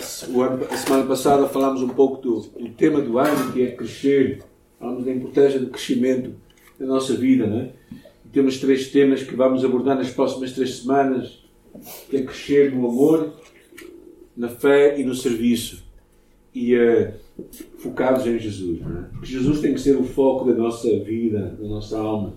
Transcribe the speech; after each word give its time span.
a 0.00 0.76
semana 0.76 1.06
passada 1.06 1.48
falámos 1.48 1.82
um 1.82 1.88
pouco 1.88 2.20
do, 2.20 2.40
do, 2.40 2.70
tema 2.70 3.00
do 3.00 3.18
ano, 3.18 3.52
que 3.52 3.62
é 3.62 3.70
crescer. 3.72 4.42
Falámos 4.78 5.04
da 5.04 5.12
importância 5.12 5.60
do 5.60 5.68
crescimento 5.68 6.34
na 6.78 6.86
nossa 6.86 7.14
vida, 7.14 7.46
não 7.46 7.60
é? 7.60 7.72
E 8.24 8.28
temos 8.30 8.58
três 8.58 8.88
temas 8.88 9.22
que 9.22 9.34
vamos 9.34 9.64
abordar 9.64 9.96
nas 9.96 10.10
próximas 10.10 10.52
três 10.52 10.76
semanas, 10.76 11.44
que 12.08 12.16
é 12.16 12.22
crescer 12.22 12.72
no 12.72 12.88
amor, 12.88 13.34
na 14.36 14.48
fé 14.48 14.98
e 14.98 15.04
no 15.04 15.14
serviço. 15.14 15.84
E 16.54 16.74
uh, 16.74 17.12
focados 17.78 18.26
em 18.26 18.38
Jesus, 18.38 18.80
não 18.80 19.00
é? 19.00 19.02
Porque 19.12 19.26
Jesus 19.26 19.60
tem 19.60 19.74
que 19.74 19.80
ser 19.80 19.96
o 19.96 20.04
foco 20.04 20.50
da 20.50 20.54
nossa 20.54 20.88
vida, 21.00 21.56
da 21.60 21.68
nossa 21.68 21.98
alma. 21.98 22.34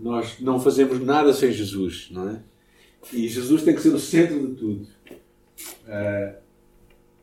Nós 0.00 0.40
não 0.40 0.58
fazemos 0.58 1.00
nada 1.00 1.32
sem 1.32 1.52
Jesus, 1.52 2.08
não 2.10 2.30
é? 2.30 2.42
E 3.12 3.28
Jesus 3.28 3.62
tem 3.62 3.74
que 3.74 3.80
ser 3.80 3.90
o 3.90 3.98
centro 3.98 4.48
de 4.48 4.54
tudo. 4.54 4.86
Uh, 5.86 6.41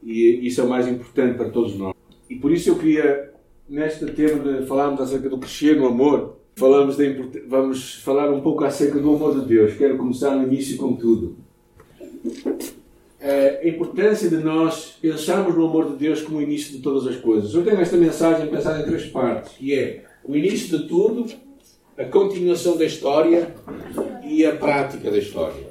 e 0.04 0.48
isso 0.48 0.62
é 0.62 0.64
o 0.64 0.70
mais 0.70 0.88
importante 0.88 1.38
para 1.38 1.50
todos 1.50 1.78
nós. 1.78 1.94
E 2.30 2.36
por 2.36 2.52
isso 2.52 2.70
eu 2.70 2.76
queria, 2.76 3.32
neste 3.68 4.06
tema 4.08 4.60
de 4.60 4.66
falarmos 4.66 5.02
acerca 5.02 5.30
do 5.30 5.38
crescer 5.38 5.76
no 5.78 5.88
amor, 5.88 6.38
falamos 6.56 6.98
de, 6.98 7.44
vamos 7.48 7.96
falar 7.96 8.32
um 8.32 8.42
pouco 8.42 8.64
acerca 8.64 9.00
do 9.00 9.14
amor 9.14 9.40
de 9.40 9.46
Deus. 9.48 9.74
Quero 9.76 9.98
começar 9.98 10.36
no 10.36 10.44
início 10.44 10.78
com 10.78 10.94
tudo. 10.96 11.38
Uh, 12.26 13.64
a 13.64 13.68
importância 13.68 14.30
de 14.30 14.38
nós 14.38 14.98
pensarmos 15.02 15.56
no 15.56 15.66
amor 15.66 15.92
de 15.92 15.98
Deus 15.98 16.22
como 16.22 16.38
o 16.38 16.42
início 16.42 16.78
de 16.78 16.82
todas 16.82 17.06
as 17.08 17.18
coisas. 17.18 17.54
Eu 17.54 17.64
tenho 17.64 17.80
esta 17.80 17.98
mensagem 17.98 18.48
pensada 18.48 18.82
em 18.82 18.86
três 18.86 19.06
partes, 19.08 19.54
que 19.54 19.74
é 19.74 20.06
o 20.24 20.36
início 20.36 20.78
de 20.78 20.88
tudo, 20.88 21.26
a 21.98 22.06
continuação 22.06 22.78
da 22.78 22.86
história 22.86 23.54
e 24.24 24.46
a 24.46 24.56
prática 24.56 25.12
da 25.12 25.18
história. 25.18 25.68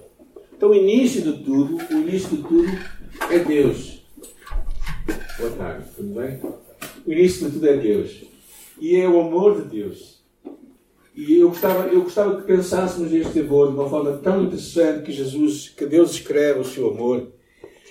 Então, 0.55 0.71
o 0.71 0.75
início 0.75 1.23
de 1.23 1.45
tudo, 1.45 1.79
o 1.91 1.99
início 1.99 2.37
de 2.37 2.43
tudo 2.43 2.69
é 3.31 3.39
Deus. 3.39 3.98
Boa 5.39 5.53
tarde, 5.53 5.85
tudo 5.95 6.21
bem? 6.21 6.41
O 7.07 7.13
início 7.13 7.47
de 7.47 7.53
tudo 7.53 7.69
é 7.69 7.77
Deus. 7.77 8.25
E 8.81 8.97
é 8.97 9.09
o 9.09 9.21
amor 9.21 9.63
de 9.63 9.69
Deus. 9.69 10.21
E 11.15 11.39
eu 11.39 11.51
gostava, 11.51 11.87
eu 11.87 12.03
gostava 12.03 12.41
que 12.41 12.47
pensássemos 12.47 13.13
este 13.13 13.39
amor 13.39 13.69
de 13.69 13.75
uma 13.75 13.89
forma 13.89 14.17
tão 14.19 14.43
interessante 14.43 15.05
que 15.05 15.13
Jesus, 15.13 15.69
que 15.69 15.87
Deus 15.87 16.11
escreve 16.11 16.59
o 16.59 16.65
seu 16.65 16.91
amor. 16.91 17.29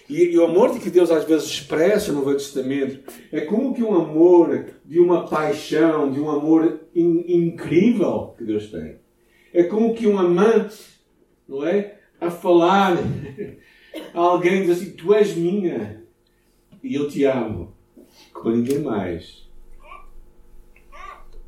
E, 0.09 0.23
e, 0.23 0.37
o 0.37 0.43
amor 0.43 0.77
que 0.77 0.89
Deus 0.89 1.09
às 1.09 1.23
vezes 1.23 1.47
expressa 1.47 2.11
no 2.11 2.25
Velho 2.25 2.35
Testamento 2.35 2.99
é 3.31 3.39
como 3.39 3.73
que 3.73 3.81
um 3.81 3.95
amor 3.95 4.65
de 4.83 4.99
uma 4.99 5.25
paixão, 5.25 6.11
de 6.11 6.19
um 6.19 6.29
amor 6.29 6.81
in, 6.93 7.23
incrível 7.27 8.35
que 8.37 8.43
Deus 8.43 8.69
tem. 8.69 8.97
É 9.53 9.63
como 9.63 9.95
que 9.95 10.05
um 10.05 10.19
amante, 10.19 10.77
não 11.47 11.65
é? 11.65 11.97
a 12.19 12.29
falar 12.29 12.97
a 14.13 14.19
alguém 14.19 14.63
diz 14.63 14.71
assim: 14.71 14.91
Tu 14.91 15.13
és 15.13 15.35
minha 15.35 15.96
e 16.83 16.95
eu 16.95 17.07
te 17.07 17.23
amo, 17.25 17.73
como 18.33 18.55
ninguém 18.55 18.79
mais. 18.79 19.47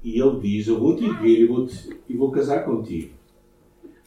E 0.03 0.19
ele 0.19 0.39
diz: 0.39 0.67
Eu 0.67 0.79
vou 0.79 0.95
te 0.95 1.09
ver 1.09 1.41
e 1.41 1.45
vou, 1.45 1.65
-te, 1.65 1.97
e 2.07 2.15
vou 2.15 2.31
casar 2.31 2.63
contigo. 2.65 3.13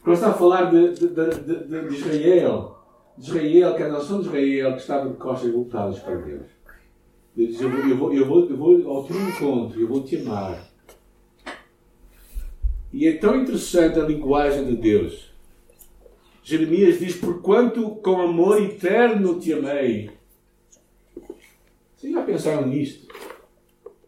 Ele 0.05 0.13
está 0.13 0.29
a 0.29 0.33
falar 0.33 0.69
de, 0.69 0.93
de, 0.93 1.07
de, 1.07 1.87
de, 1.87 1.95
Israel, 1.95 2.77
de 3.17 3.29
Israel, 3.29 3.75
que 3.75 3.83
é 3.83 3.85
a 3.85 3.89
nação 3.89 4.19
de 4.19 4.27
Israel 4.27 4.73
que 4.73 4.81
estava 4.81 5.09
de 5.09 5.15
costas 5.15 5.51
voltadas 5.51 5.99
para 5.99 6.15
Deus. 6.15 6.47
Ele 7.37 7.47
diz: 7.47 7.61
eu 7.61 7.69
vou, 7.69 7.79
eu, 7.79 7.97
vou, 7.97 8.13
eu, 8.13 8.27
vou, 8.27 8.49
eu 8.49 8.57
vou 8.83 8.97
ao 8.97 9.03
teu 9.03 9.15
encontro, 9.15 9.79
eu 9.79 9.87
vou 9.87 10.03
te 10.03 10.17
amar. 10.17 10.69
E 12.91 13.07
é 13.07 13.17
tão 13.17 13.41
interessante 13.41 13.99
a 13.99 14.03
linguagem 14.03 14.65
de 14.65 14.75
Deus. 14.75 15.31
Jeremias 16.43 16.99
diz: 16.99 17.15
Porquanto 17.15 17.89
com 17.95 18.21
amor 18.21 18.61
eterno 18.61 19.39
te 19.39 19.53
amei. 19.53 20.11
Vocês 22.03 22.13
já 22.13 22.21
pensaram 22.21 22.67
nisto? 22.67 23.07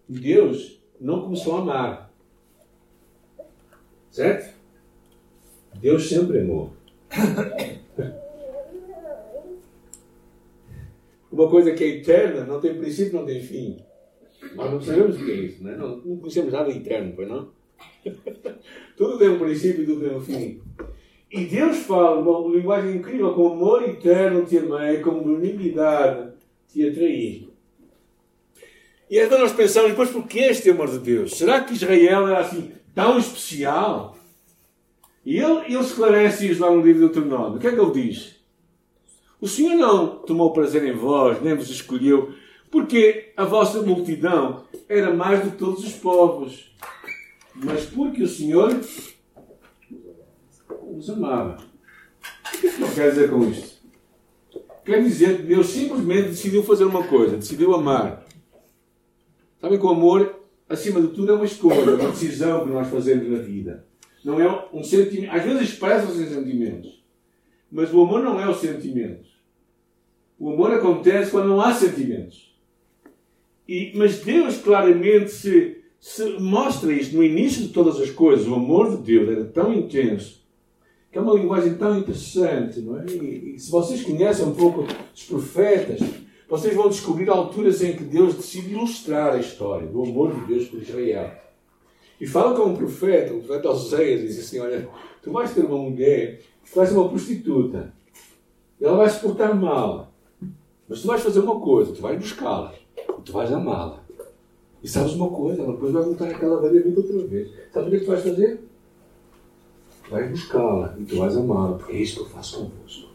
Deus 0.09 0.81
não 0.99 1.21
começou 1.21 1.55
a 1.55 1.59
amar. 1.61 2.13
Certo? 4.11 4.53
Deus 5.79 6.09
sempre 6.09 6.41
amou. 6.41 6.73
Uma 11.31 11.49
coisa 11.49 11.71
que 11.71 11.85
é 11.85 11.87
eterna 11.87 12.43
não 12.43 12.59
tem 12.59 12.77
princípio, 12.77 13.17
não 13.17 13.25
tem 13.25 13.41
fim. 13.41 13.77
Nós 14.55 14.71
não 14.71 14.81
sabemos 14.81 15.15
o 15.15 15.23
que 15.23 15.31
é 15.31 15.35
isso, 15.35 15.63
não, 15.63 15.71
é? 15.71 15.77
não, 15.77 15.95
não 15.95 16.17
conhecemos 16.17 16.51
nada 16.51 16.69
eterno, 16.71 17.13
pois 17.15 17.29
não? 17.29 17.47
tudo 18.97 19.17
tem 19.17 19.29
um 19.29 19.39
princípio 19.39 19.83
e 19.83 19.85
tudo 19.85 20.05
tem 20.05 20.17
um 20.17 20.19
fim. 20.19 20.61
E 21.31 21.45
Deus 21.45 21.77
fala 21.77 22.19
uma 22.19 22.53
linguagem 22.53 22.97
incrível, 22.97 23.33
com 23.33 23.53
amor 23.53 23.87
eterno 23.87 24.45
te 24.45 24.57
amei, 24.57 24.99
com 24.99 25.23
benignidade 25.23 26.33
te 26.67 26.89
atraí. 26.89 27.54
E 29.09 29.19
então 29.19 29.39
nós 29.39 29.53
pensamos, 29.53 29.91
depois 29.91 30.09
porquê 30.09 30.39
este 30.39 30.69
amor 30.69 30.89
de 30.89 30.99
Deus? 30.99 31.37
Será 31.37 31.61
que 31.61 31.73
Israel 31.73 32.27
era 32.27 32.39
assim 32.39 32.71
tão 32.93 33.19
especial? 33.19 34.17
E 35.25 35.37
ele, 35.37 35.65
ele 35.65 35.79
esclarece 35.79 36.49
isso 36.49 36.61
lá 36.61 36.71
no 36.71 36.81
livro 36.81 37.07
do 37.07 37.13
Deuteronômio. 37.13 37.57
O 37.57 37.59
que 37.59 37.67
é 37.67 37.71
que 37.71 37.79
ele 37.79 37.91
diz? 37.91 38.35
O 39.39 39.47
Senhor 39.47 39.75
não 39.75 40.07
tomou 40.07 40.53
prazer 40.53 40.83
em 40.83 40.93
vós, 40.93 41.41
nem 41.41 41.55
vos 41.55 41.69
escolheu, 41.69 42.33
porque 42.71 43.31
a 43.37 43.45
vossa 43.45 43.81
multidão 43.81 44.63
era 44.87 45.13
mais 45.13 45.43
do 45.43 45.51
que 45.51 45.57
todos 45.57 45.83
os 45.83 45.93
povos. 45.93 46.75
Mas 47.53 47.85
porque 47.85 48.23
o 48.23 48.27
Senhor 48.27 48.79
os 50.97 51.09
amava. 51.09 51.57
O 52.53 52.57
que 52.57 52.69
Deus 52.69 52.93
quer 52.93 53.09
dizer 53.09 53.29
com 53.29 53.43
isto? 53.49 53.75
Quer 54.83 55.03
dizer 55.03 55.37
que 55.37 55.43
Deus 55.43 55.67
simplesmente 55.67 56.29
decidiu 56.29 56.63
fazer 56.63 56.85
uma 56.85 57.03
coisa, 57.03 57.37
decidiu 57.37 57.73
amar. 57.73 58.24
Sabem 59.65 59.79
que 59.79 59.85
o 59.87 59.89
amor, 59.89 60.41
acima 60.69 61.01
de 61.01 61.07
tudo, 61.07 61.31
é 61.31 61.33
uma 61.33 61.43
escolha, 61.43 61.95
uma 61.95 62.11
decisão 62.11 62.63
que 62.63 62.71
nós 62.71 62.87
fazemos 62.87 63.27
na 63.27 63.39
vida. 63.39 63.83
Não 64.23 64.39
é 64.39 64.67
um 64.71 64.83
sentimento. 64.83 65.31
Às 65.31 65.43
vezes 65.43 65.69
expressam-se 65.69 66.29
sentimentos. 66.29 67.03
Mas 67.71 67.91
o 67.91 68.03
amor 68.03 68.21
não 68.21 68.39
é 68.39 68.47
os 68.47 68.57
sentimentos. 68.57 69.27
O 70.37 70.51
amor 70.51 70.71
acontece 70.71 71.31
quando 71.31 71.47
não 71.47 71.59
há 71.59 71.73
sentimentos. 71.73 72.55
E, 73.67 73.91
mas 73.95 74.19
Deus 74.19 74.59
claramente 74.59 75.31
se, 75.31 75.81
se 75.99 76.37
mostra 76.37 76.93
isto 76.93 77.15
no 77.15 77.23
início 77.23 77.63
de 77.63 77.69
todas 77.69 77.99
as 77.99 78.11
coisas. 78.11 78.45
O 78.45 78.53
amor 78.53 78.95
de 78.95 78.97
Deus 78.97 79.27
era 79.27 79.45
tão 79.45 79.73
intenso 79.73 80.45
que 81.11 81.17
é 81.17 81.21
uma 81.21 81.33
linguagem 81.33 81.73
tão 81.73 81.97
interessante, 81.97 82.81
não 82.81 82.99
é? 82.99 83.05
E, 83.07 83.55
e, 83.55 83.59
se 83.59 83.71
vocês 83.71 84.03
conhecem 84.03 84.45
um 84.45 84.53
pouco 84.53 84.83
dos 85.11 85.23
profetas, 85.23 86.01
vocês 86.49 86.75
vão 86.75 86.89
descobrir 86.89 87.29
alturas 87.29 87.81
em 87.81 87.95
que 87.95 88.03
Deus 88.03 88.35
decide 88.35 88.73
ilustrar 88.73 89.33
a 89.33 89.39
história 89.39 89.87
do 89.87 90.03
amor 90.03 90.33
de 90.33 90.45
Deus 90.45 90.67
por 90.67 90.81
Israel. 90.81 91.31
E 92.19 92.27
fala 92.27 92.55
com 92.55 92.69
um 92.69 92.75
profeta, 92.75 93.33
o 93.33 93.41
profeta 93.41 93.69
Oséias, 93.69 94.21
diz 94.21 94.39
assim: 94.39 94.59
Olha, 94.59 94.87
tu 95.21 95.31
vais 95.31 95.53
ter 95.53 95.65
uma 95.65 95.77
mulher 95.77 96.41
que 96.63 96.87
ser 96.87 96.93
uma 96.93 97.09
prostituta. 97.09 97.93
Ela 98.79 98.97
vai 98.97 99.09
se 99.09 99.19
portar 99.19 99.55
mal. 99.55 100.11
Mas 100.87 101.01
tu 101.01 101.07
vais 101.07 101.21
fazer 101.21 101.39
uma 101.39 101.59
coisa, 101.59 101.93
tu 101.93 102.01
vais 102.01 102.19
buscá-la. 102.19 102.73
E 102.97 103.21
tu 103.21 103.31
vais 103.31 103.51
amá-la. 103.51 104.03
E 104.83 104.87
sabes 104.87 105.13
uma 105.13 105.29
coisa, 105.29 105.63
ela 105.63 105.73
depois 105.73 105.91
vai 105.91 106.03
voltar 106.03 106.29
àquela 106.29 106.61
velha 106.61 106.83
vida 106.83 106.99
outra 106.99 107.27
vez. 107.27 107.51
Sabe 107.73 107.87
o 107.87 107.89
que, 107.89 107.95
é 107.95 107.99
tu 107.99 108.07
vais 108.07 108.23
fazer? 108.23 108.65
vais 110.09 110.29
buscá-la 110.29 110.95
e 110.99 111.05
tu 111.05 111.17
vais 111.17 111.35
amá-la, 111.35 111.77
porque 111.77 111.93
é 111.93 112.01
isso 112.01 112.17
que 112.17 112.21
eu 112.21 112.29
faço 112.29 112.59
convosco. 112.59 113.14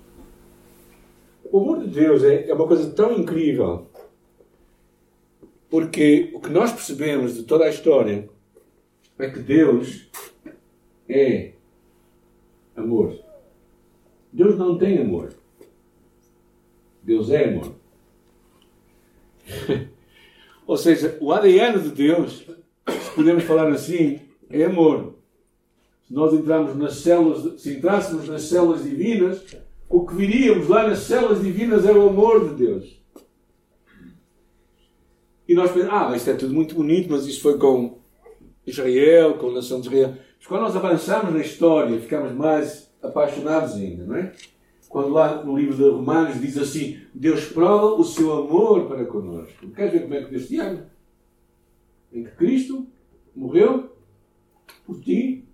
O 1.50 1.58
amor 1.58 1.80
de 1.80 1.88
Deus 1.88 2.22
é, 2.22 2.48
é 2.48 2.54
uma 2.54 2.66
coisa 2.66 2.90
tão 2.90 3.12
incrível, 3.12 3.88
porque 5.68 6.30
o 6.34 6.40
que 6.40 6.48
nós 6.48 6.72
percebemos 6.72 7.34
de 7.34 7.42
toda 7.42 7.64
a 7.64 7.70
história 7.70 8.28
é 9.18 9.30
que 9.30 9.40
Deus 9.40 10.08
é 11.08 11.52
amor. 12.76 13.18
Deus 14.32 14.56
não 14.56 14.78
tem 14.78 14.98
amor. 14.98 15.34
Deus 17.02 17.30
é 17.30 17.48
amor. 17.48 17.74
Ou 20.66 20.76
seja, 20.76 21.18
o 21.20 21.32
ADN 21.32 21.80
de 21.80 21.90
Deus, 21.90 22.46
se 22.86 23.10
podemos 23.14 23.42
falar 23.42 23.68
assim, 23.72 24.20
é 24.48 24.64
amor 24.64 25.20
se 26.10 26.14
nós 26.14 26.34
entrarmos 26.34 26.76
nas 26.76 26.94
células, 26.96 27.60
se 27.60 27.76
entrássemos 27.76 28.28
nas 28.28 28.42
células 28.42 28.82
divinas, 28.82 29.44
o 29.90 30.06
que 30.06 30.14
viríamos 30.14 30.68
lá 30.68 30.88
nas 30.88 31.00
células 31.00 31.42
divinas 31.42 31.84
era 31.84 31.98
o 31.98 32.08
amor 32.08 32.48
de 32.48 32.54
Deus. 32.54 33.02
E 35.46 35.54
nós 35.54 35.70
pensamos, 35.72 35.92
ah, 35.92 36.16
isto 36.16 36.30
é 36.30 36.34
tudo 36.34 36.54
muito 36.54 36.74
bonito, 36.74 37.10
mas 37.10 37.26
isso 37.26 37.42
foi 37.42 37.58
com 37.58 37.98
Israel, 38.64 39.34
com 39.34 39.48
a 39.48 39.54
nação 39.54 39.80
de 39.80 39.88
Israel. 39.88 40.14
Mas 40.38 40.46
quando 40.46 40.62
nós 40.62 40.76
avançamos 40.76 41.34
na 41.34 41.40
história, 41.40 42.00
ficamos 42.00 42.32
mais 42.32 42.90
apaixonados 43.02 43.74
ainda, 43.74 44.06
não 44.06 44.16
é? 44.16 44.32
Quando 44.88 45.08
lá 45.10 45.44
no 45.44 45.58
livro 45.58 45.76
de 45.76 45.82
Romanos 45.82 46.40
diz 46.40 46.56
assim: 46.56 47.00
Deus 47.12 47.46
prova 47.46 47.94
o 47.94 48.04
seu 48.04 48.32
amor 48.32 48.86
para 48.86 49.04
connosco. 49.04 49.68
Queres 49.70 49.92
ver 49.92 50.02
como 50.02 50.14
é 50.14 50.24
que 50.24 50.30
Deus 50.30 50.48
te 50.48 50.58
ama? 50.58 50.86
Em 52.12 52.24
que 52.24 52.30
Cristo 52.30 52.86
morreu 53.34 53.90
por 54.86 55.00
ti 55.00 55.44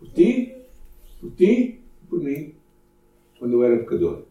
por 0.00 0.08
ti, 0.12 0.56
por 1.20 1.30
ti, 1.32 1.80
por 2.08 2.20
mim, 2.20 2.54
quando 3.40 3.54
eu 3.54 3.64
era 3.64 3.78
pecador. 3.78 4.26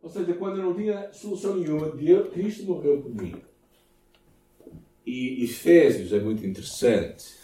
Ou 0.00 0.08
seja, 0.08 0.32
quando 0.34 0.58
eu 0.58 0.62
não 0.66 0.74
tinha 0.74 1.12
solução 1.12 1.56
nenhuma, 1.56 1.90
Deus, 1.90 2.32
Cristo 2.32 2.64
morreu 2.64 3.02
por 3.02 3.12
mim. 3.12 3.34
E 5.04 5.42
Efésios 5.42 6.12
é 6.12 6.20
muito 6.20 6.46
interessante. 6.46 7.34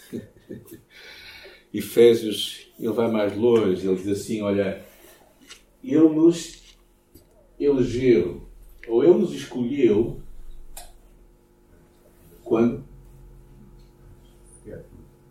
Efésios, 1.75 2.73
ele 2.79 2.93
vai 2.93 3.11
mais 3.11 3.37
longe, 3.37 3.85
ele 3.85 3.97
diz 3.97 4.09
assim: 4.09 4.41
olha, 4.41 4.85
ele 5.83 6.09
nos 6.11 6.77
elegeu, 7.59 8.47
ou 8.87 9.03
ele 9.03 9.15
nos 9.15 9.35
escolheu, 9.35 10.23
quando? 12.45 12.85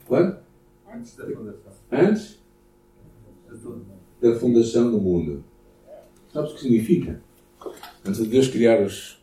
Quando? 0.05 0.41
Antes 0.93 1.15
da 1.15 1.25
fundação. 1.25 1.73
Antes 1.89 2.41
da 4.21 4.35
fundação 4.35 4.91
do 4.91 4.99
mundo. 4.99 5.43
Sabes 6.31 6.51
o 6.51 6.55
que 6.55 6.61
significa? 6.61 7.21
Antes 8.05 8.21
de 8.23 8.29
Deus 8.29 8.47
criar 8.47 8.81
os, 8.81 9.17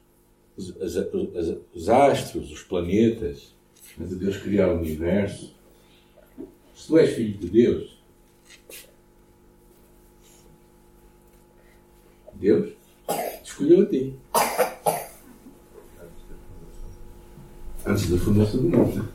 os, 0.56 0.70
os, 0.70 1.58
os 1.74 1.88
astros, 1.88 2.50
os 2.50 2.62
planetas, 2.62 3.54
antes 3.98 4.18
de 4.18 4.24
Deus 4.24 4.36
criar 4.36 4.68
o 4.72 4.78
universo, 4.78 5.54
se 6.74 6.86
tu 6.86 6.98
és 6.98 7.14
filho 7.14 7.38
de 7.38 7.48
Deus, 7.48 7.98
Deus 12.34 12.72
escolheu 13.42 13.82
a 13.82 13.86
ti. 13.86 14.14
Antes 17.84 18.10
da 18.10 18.18
fundação 18.18 18.62
do 18.62 18.68
mundo. 18.68 19.08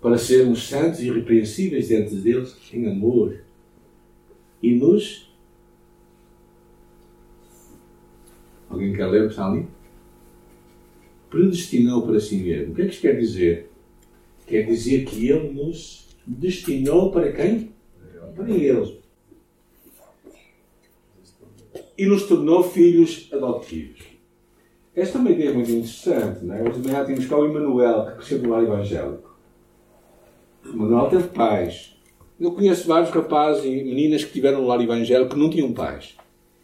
Para 0.00 0.16
sermos 0.18 0.68
santos 0.68 1.00
e 1.00 1.08
irrepreensíveis 1.08 1.88
diante 1.88 2.14
deles 2.16 2.56
em 2.72 2.86
amor. 2.86 3.49
E 4.62 4.74
nos. 4.74 5.30
Alguém 8.68 8.92
quer 8.92 9.06
ler 9.06 9.26
o 9.26 9.28
psalmo? 9.28 9.68
Predestinou 11.28 12.02
para 12.06 12.20
si 12.20 12.36
mesmo. 12.36 12.72
O 12.72 12.76
que 12.76 12.82
é 12.82 12.84
que 12.86 12.90
isto 12.92 13.02
quer 13.02 13.18
dizer? 13.18 13.70
Quer 14.46 14.66
dizer 14.66 15.04
que 15.04 15.28
Ele 15.28 15.52
nos 15.52 16.08
destinou 16.26 17.10
para 17.10 17.32
quem? 17.32 17.72
Para 18.34 18.50
Ele 18.50 19.00
e 22.00 22.06
nos 22.06 22.22
tornou 22.22 22.62
filhos 22.62 23.28
adotivos. 23.30 24.00
Esta 24.96 25.18
é 25.18 25.20
uma 25.20 25.30
ideia 25.30 25.52
muito 25.52 25.70
interessante. 25.70 26.42
Não 26.46 26.54
é? 26.54 26.62
Hoje 26.62 26.80
de 26.80 26.88
manhã 26.88 27.04
tínhamos 27.04 27.26
cá 27.26 27.36
o 27.36 27.44
Emanuel, 27.44 28.06
que 28.06 28.12
cresceu 28.14 28.38
no 28.38 28.48
lar 28.48 28.62
evangélico. 28.62 29.36
Emanuel 30.64 31.10
teve 31.10 31.28
pais. 31.28 31.99
Eu 32.40 32.52
conheço 32.52 32.88
vários 32.88 33.10
rapazes 33.10 33.64
e 33.64 33.68
meninas 33.68 34.24
que 34.24 34.32
tiveram 34.32 34.62
no 34.62 34.66
lar 34.66 34.80
evangélico 34.80 35.34
que 35.34 35.38
não 35.38 35.50
tinham 35.50 35.74
pais. 35.74 36.16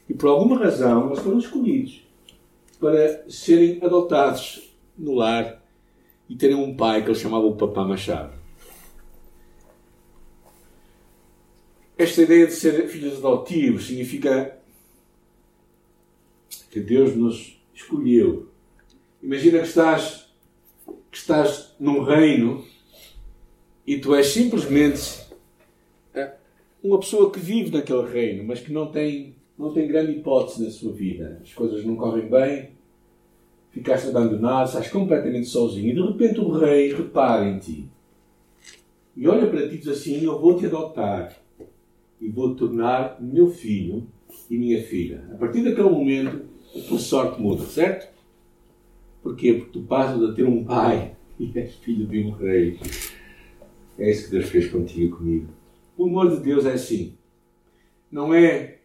E 0.08 0.14
por 0.14 0.28
alguma 0.28 0.58
razão 0.58 1.08
eles 1.08 1.19
foram 1.19 1.38
escolhidos 1.38 2.02
para 2.81 3.28
serem 3.28 3.78
adotados 3.82 4.75
no 4.96 5.14
lar 5.14 5.62
e 6.28 6.34
terem 6.34 6.56
um 6.56 6.75
pai 6.75 7.02
que 7.02 7.08
eles 7.08 7.20
chamavam 7.20 7.50
o 7.50 7.56
Papá 7.56 7.84
Machado. 7.84 8.32
Esta 11.99 12.22
ideia 12.22 12.46
de 12.46 12.52
ser 12.52 12.88
filhos 12.88 13.19
adotivos 13.19 13.87
significa 13.87 14.58
que 16.70 16.81
Deus 16.81 17.14
nos 17.14 17.58
escolheu. 17.75 18.49
Imagina 19.22 19.58
que 19.61 19.69
estás, 19.69 20.26
que 21.11 21.19
estás 21.19 21.75
num 21.79 22.02
reino 22.02 22.64
e 23.87 23.99
tu 23.99 24.14
és 24.14 24.26
simplesmente 24.26 25.25
uma 26.86 26.98
pessoa 26.98 27.30
que 27.30 27.38
vive 27.38 27.70
naquele 27.70 28.06
reino, 28.08 28.44
mas 28.44 28.60
que 28.60 28.72
não 28.72 28.86
tem, 28.86 29.34
não 29.58 29.72
tem 29.72 29.88
grande 29.88 30.12
hipótese 30.12 30.64
na 30.64 30.70
sua 30.70 30.92
vida. 30.92 31.40
As 31.42 31.52
coisas 31.52 31.84
não 31.84 31.96
correm 31.96 32.28
bem, 32.28 32.70
ficaste 33.70 34.08
abandonado, 34.08 34.66
estás 34.66 34.88
completamente 34.88 35.46
sozinho 35.46 35.90
e 35.90 35.94
de 35.94 36.02
repente 36.02 36.40
o 36.40 36.50
rei 36.50 36.92
repara 36.94 37.46
em 37.46 37.58
ti 37.58 37.88
e 39.16 39.26
olha 39.26 39.46
para 39.46 39.66
ti 39.66 39.76
e 39.76 39.78
diz 39.78 39.88
assim: 39.88 40.22
Eu 40.22 40.38
vou 40.38 40.58
te 40.58 40.66
adotar 40.66 41.34
e 42.20 42.28
vou 42.28 42.54
te 42.54 42.58
tornar 42.58 43.16
meu 43.20 43.48
filho 43.48 44.06
e 44.50 44.58
minha 44.58 44.82
filha. 44.82 45.24
A 45.32 45.36
partir 45.36 45.62
daquele 45.62 45.88
momento, 45.88 46.44
a 46.76 46.80
tua 46.80 46.98
sorte 46.98 47.40
muda, 47.40 47.64
certo? 47.64 48.14
Porquê? 49.22 49.54
Porque 49.54 49.72
tu 49.72 49.80
passas 49.80 50.22
a 50.22 50.34
ter 50.34 50.44
um 50.44 50.64
pai 50.64 51.16
e 51.40 51.50
és 51.58 51.74
filho 51.76 52.06
de 52.06 52.20
um 52.20 52.30
rei. 52.32 52.78
É 53.98 54.10
isso 54.10 54.26
que 54.26 54.32
Deus 54.32 54.50
fez 54.50 54.70
contigo 54.70 55.06
e 55.06 55.18
comigo. 55.18 55.48
O 55.96 56.04
amor 56.04 56.31
de 56.31 56.43
Deus 56.43 56.66
é 56.66 56.72
assim. 56.72 57.16
Não 58.10 58.32
é 58.32 58.76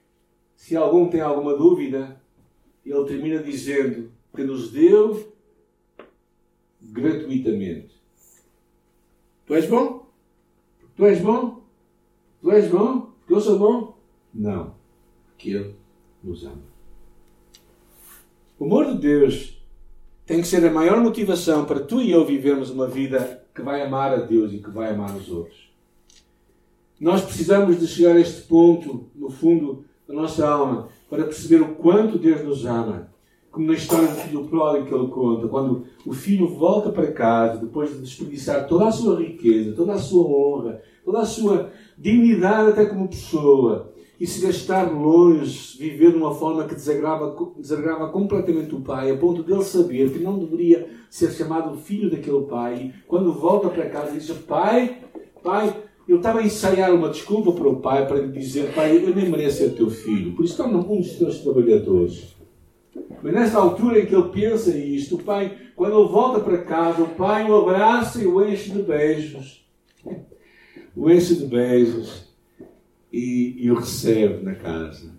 se 0.55 0.75
algum 0.75 1.09
tem 1.09 1.21
alguma 1.21 1.55
dúvida, 1.57 2.21
ele 2.85 3.03
termina 3.05 3.41
dizendo 3.41 4.11
que 4.35 4.43
nos 4.43 4.71
deu 4.71 5.33
gratuitamente. 6.79 7.99
Tu 9.45 9.55
és 9.55 9.67
bom? 9.67 10.05
Tu 10.95 11.05
és 11.05 11.19
bom? 11.19 11.63
Tu 12.41 12.51
és 12.51 12.69
bom? 12.69 13.11
Porque 13.19 13.33
eu 13.33 13.41
sou 13.41 13.57
bom? 13.57 13.97
Não. 14.33 14.75
Porque 15.27 15.49
Ele 15.49 15.75
nos 16.23 16.45
ama. 16.45 16.61
O 18.59 18.65
amor 18.65 18.85
de 18.93 18.99
Deus 18.99 19.61
tem 20.27 20.41
que 20.41 20.47
ser 20.47 20.63
a 20.65 20.71
maior 20.71 21.01
motivação 21.01 21.65
para 21.65 21.79
tu 21.79 22.01
e 22.01 22.11
eu 22.11 22.23
vivermos 22.23 22.69
uma 22.69 22.87
vida 22.87 23.43
que 23.53 23.61
vai 23.61 23.81
amar 23.81 24.13
a 24.13 24.17
Deus 24.17 24.53
e 24.53 24.59
que 24.59 24.69
vai 24.69 24.91
amar 24.91 25.15
os 25.15 25.27
outros. 25.29 25.70
Nós 27.01 27.21
precisamos 27.21 27.79
de 27.79 27.87
chegar 27.87 28.15
a 28.15 28.19
este 28.19 28.43
ponto, 28.43 29.07
no 29.15 29.31
fundo 29.31 29.83
da 30.07 30.13
nossa 30.13 30.47
alma, 30.47 30.87
para 31.09 31.23
perceber 31.23 31.59
o 31.59 31.73
quanto 31.73 32.19
Deus 32.19 32.43
nos 32.43 32.63
ama. 32.63 33.09
Como 33.49 33.65
na 33.65 33.73
história 33.73 34.07
do 34.07 34.17
filho 34.17 34.43
pródigo 34.45 34.85
que 34.85 34.93
ele 34.93 35.07
conta, 35.07 35.47
quando 35.47 35.85
o 36.05 36.13
filho 36.13 36.47
volta 36.47 36.91
para 36.91 37.11
casa, 37.11 37.59
depois 37.59 37.89
de 37.89 37.97
desperdiçar 38.01 38.67
toda 38.67 38.87
a 38.87 38.91
sua 38.91 39.19
riqueza, 39.19 39.75
toda 39.75 39.93
a 39.93 39.97
sua 39.97 40.23
honra, 40.23 40.79
toda 41.03 41.21
a 41.21 41.25
sua 41.25 41.71
dignidade 41.97 42.69
até 42.69 42.85
como 42.85 43.09
pessoa, 43.09 43.91
e 44.19 44.27
se 44.27 44.45
gastar 44.45 44.83
longe, 44.93 45.79
viver 45.79 46.11
de 46.11 46.17
uma 46.17 46.35
forma 46.35 46.65
que 46.65 46.75
desagrava, 46.75 47.35
desagrava 47.57 48.09
completamente 48.09 48.75
o 48.75 48.81
pai, 48.81 49.09
a 49.09 49.17
ponto 49.17 49.43
de 49.43 49.51
ele 49.51 49.63
saber 49.63 50.11
que 50.13 50.19
não 50.19 50.37
deveria 50.37 50.87
ser 51.09 51.31
chamado 51.31 51.75
filho 51.77 52.11
daquele 52.11 52.43
pai, 52.43 52.93
quando 53.07 53.33
volta 53.33 53.69
para 53.69 53.89
casa 53.89 54.11
diz: 54.11 54.29
Pai, 54.29 55.01
pai, 55.43 55.75
eu 56.11 56.17
estava 56.17 56.39
a 56.39 56.43
ensaiar 56.43 56.93
uma 56.93 57.07
desculpa 57.07 57.53
para 57.53 57.69
o 57.69 57.77
pai, 57.77 58.05
para 58.05 58.17
lhe 58.17 58.37
dizer: 58.37 58.73
Pai, 58.73 58.97
eu 58.97 59.15
nem 59.15 59.29
mereço 59.29 59.59
ser 59.59 59.69
teu 59.69 59.89
filho, 59.89 60.35
por 60.35 60.43
isso 60.43 60.57
torna 60.57 60.77
um 60.77 60.99
dos 60.99 61.13
teus 61.13 61.39
trabalhadores. 61.39 62.35
Mas 63.23 63.33
nessa 63.33 63.57
altura 63.57 63.99
em 63.99 64.05
que 64.05 64.13
ele 64.13 64.27
pensa 64.27 64.75
isto, 64.77 65.15
o 65.15 65.23
pai, 65.23 65.57
quando 65.73 65.97
ele 65.97 66.09
volta 66.09 66.41
para 66.41 66.57
casa, 66.63 67.01
o 67.01 67.09
pai 67.15 67.49
o 67.49 67.55
abraça 67.55 68.21
e 68.21 68.27
o 68.27 68.45
enche 68.45 68.71
de 68.71 68.81
beijos. 68.81 69.65
O 70.93 71.09
enche 71.09 71.35
de 71.35 71.45
beijos 71.45 72.27
e, 73.13 73.55
e 73.59 73.71
o 73.71 73.75
recebe 73.75 74.43
na 74.43 74.55
casa. 74.55 75.13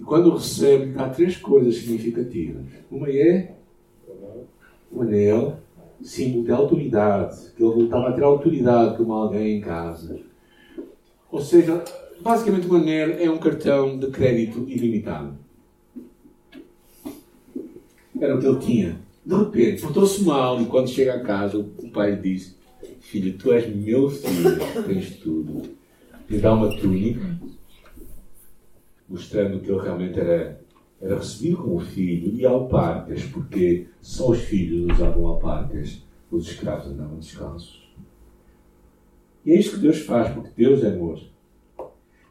E 0.00 0.02
quando 0.02 0.28
o 0.28 0.36
recebe, 0.36 0.94
há 0.98 1.10
três 1.10 1.36
coisas 1.36 1.76
significativas. 1.76 2.64
Uma 2.90 3.10
é 3.10 3.52
o 4.90 5.02
anel, 5.02 5.58
símbolo 6.02 6.44
de 6.44 6.52
autoridade, 6.52 7.52
que 7.56 7.62
ele 7.62 7.74
voltava 7.74 8.08
a 8.08 8.12
ter 8.12 8.22
autoridade 8.22 8.96
como 8.96 9.12
alguém 9.12 9.58
em 9.58 9.60
casa. 9.60 10.18
Ou 11.30 11.40
seja, 11.40 11.82
basicamente 12.20 12.66
o 12.66 12.76
anel 12.76 13.18
é 13.18 13.30
um 13.30 13.38
cartão 13.38 13.98
de 13.98 14.08
crédito 14.08 14.64
ilimitado. 14.68 15.36
Era 18.20 18.36
o 18.36 18.40
que 18.40 18.46
ele 18.46 18.58
tinha. 18.58 19.00
De 19.24 19.34
repente, 19.34 19.82
portou-se 19.82 20.22
mal 20.22 20.60
e 20.60 20.66
quando 20.66 20.88
chega 20.88 21.14
a 21.14 21.20
casa, 21.20 21.58
o 21.58 21.90
pai 21.90 22.12
lhe 22.12 22.20
diz: 22.20 22.56
Filho, 23.00 23.36
tu 23.38 23.52
és 23.52 23.74
meu 23.74 24.10
filho, 24.10 24.58
tens 24.86 25.16
tudo 25.16 25.74
lhe 26.28 26.38
dá 26.38 26.54
uma 26.54 26.74
túnica, 26.76 27.38
mostrando 29.08 29.60
que 29.60 29.70
ele 29.70 29.80
realmente 29.80 30.18
era, 30.18 30.60
era 31.04 31.18
recebido 31.18 31.58
como 31.58 31.80
filho, 31.80 32.34
e 32.34 32.46
alparcas, 32.46 33.22
porque 33.24 33.88
só 34.00 34.30
os 34.30 34.40
filhos 34.40 34.90
usavam 34.90 35.26
alparcas, 35.26 36.02
os 36.30 36.48
escravos 36.48 36.86
andavam 36.86 37.18
descalços. 37.18 37.84
E 39.44 39.52
é 39.52 39.58
isto 39.58 39.74
que 39.74 39.82
Deus 39.82 39.98
faz, 40.00 40.32
porque 40.32 40.50
Deus 40.56 40.82
é 40.82 40.94
amor. 40.94 41.20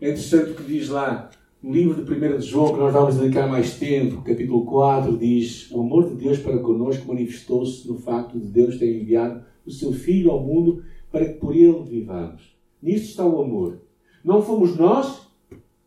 É 0.02 0.10
interessante 0.10 0.52
o 0.52 0.56
que 0.56 0.64
diz 0.64 0.90
lá 0.90 1.30
no 1.62 1.72
livro 1.72 2.04
de 2.04 2.12
1 2.12 2.38
de 2.40 2.46
João, 2.48 2.74
que 2.74 2.80
nós 2.80 2.92
vamos 2.92 3.16
dedicar 3.16 3.48
mais 3.48 3.78
tempo, 3.78 4.24
capítulo 4.24 4.66
4, 4.66 5.18
diz: 5.20 5.70
O 5.72 5.82
amor 5.82 6.10
de 6.10 6.16
Deus 6.16 6.40
para 6.40 6.58
connosco 6.58 7.08
manifestou-se 7.08 7.88
no 7.88 8.00
facto 8.00 8.40
de 8.40 8.48
Deus 8.48 8.80
ter 8.80 9.00
enviado 9.00 9.46
o 9.66 9.72
seu 9.72 9.94
Filho 9.94 10.32
ao 10.32 10.44
mundo 10.44 10.84
para 11.12 11.26
que 11.26 11.36
por 11.36 11.56
ele 11.56 11.84
vivamos. 11.84 12.58
Nisto 12.82 13.10
está 13.10 13.24
o 13.24 13.40
amor. 13.40 13.80
Não 14.24 14.42
fomos 14.42 14.76
nós, 14.76 15.28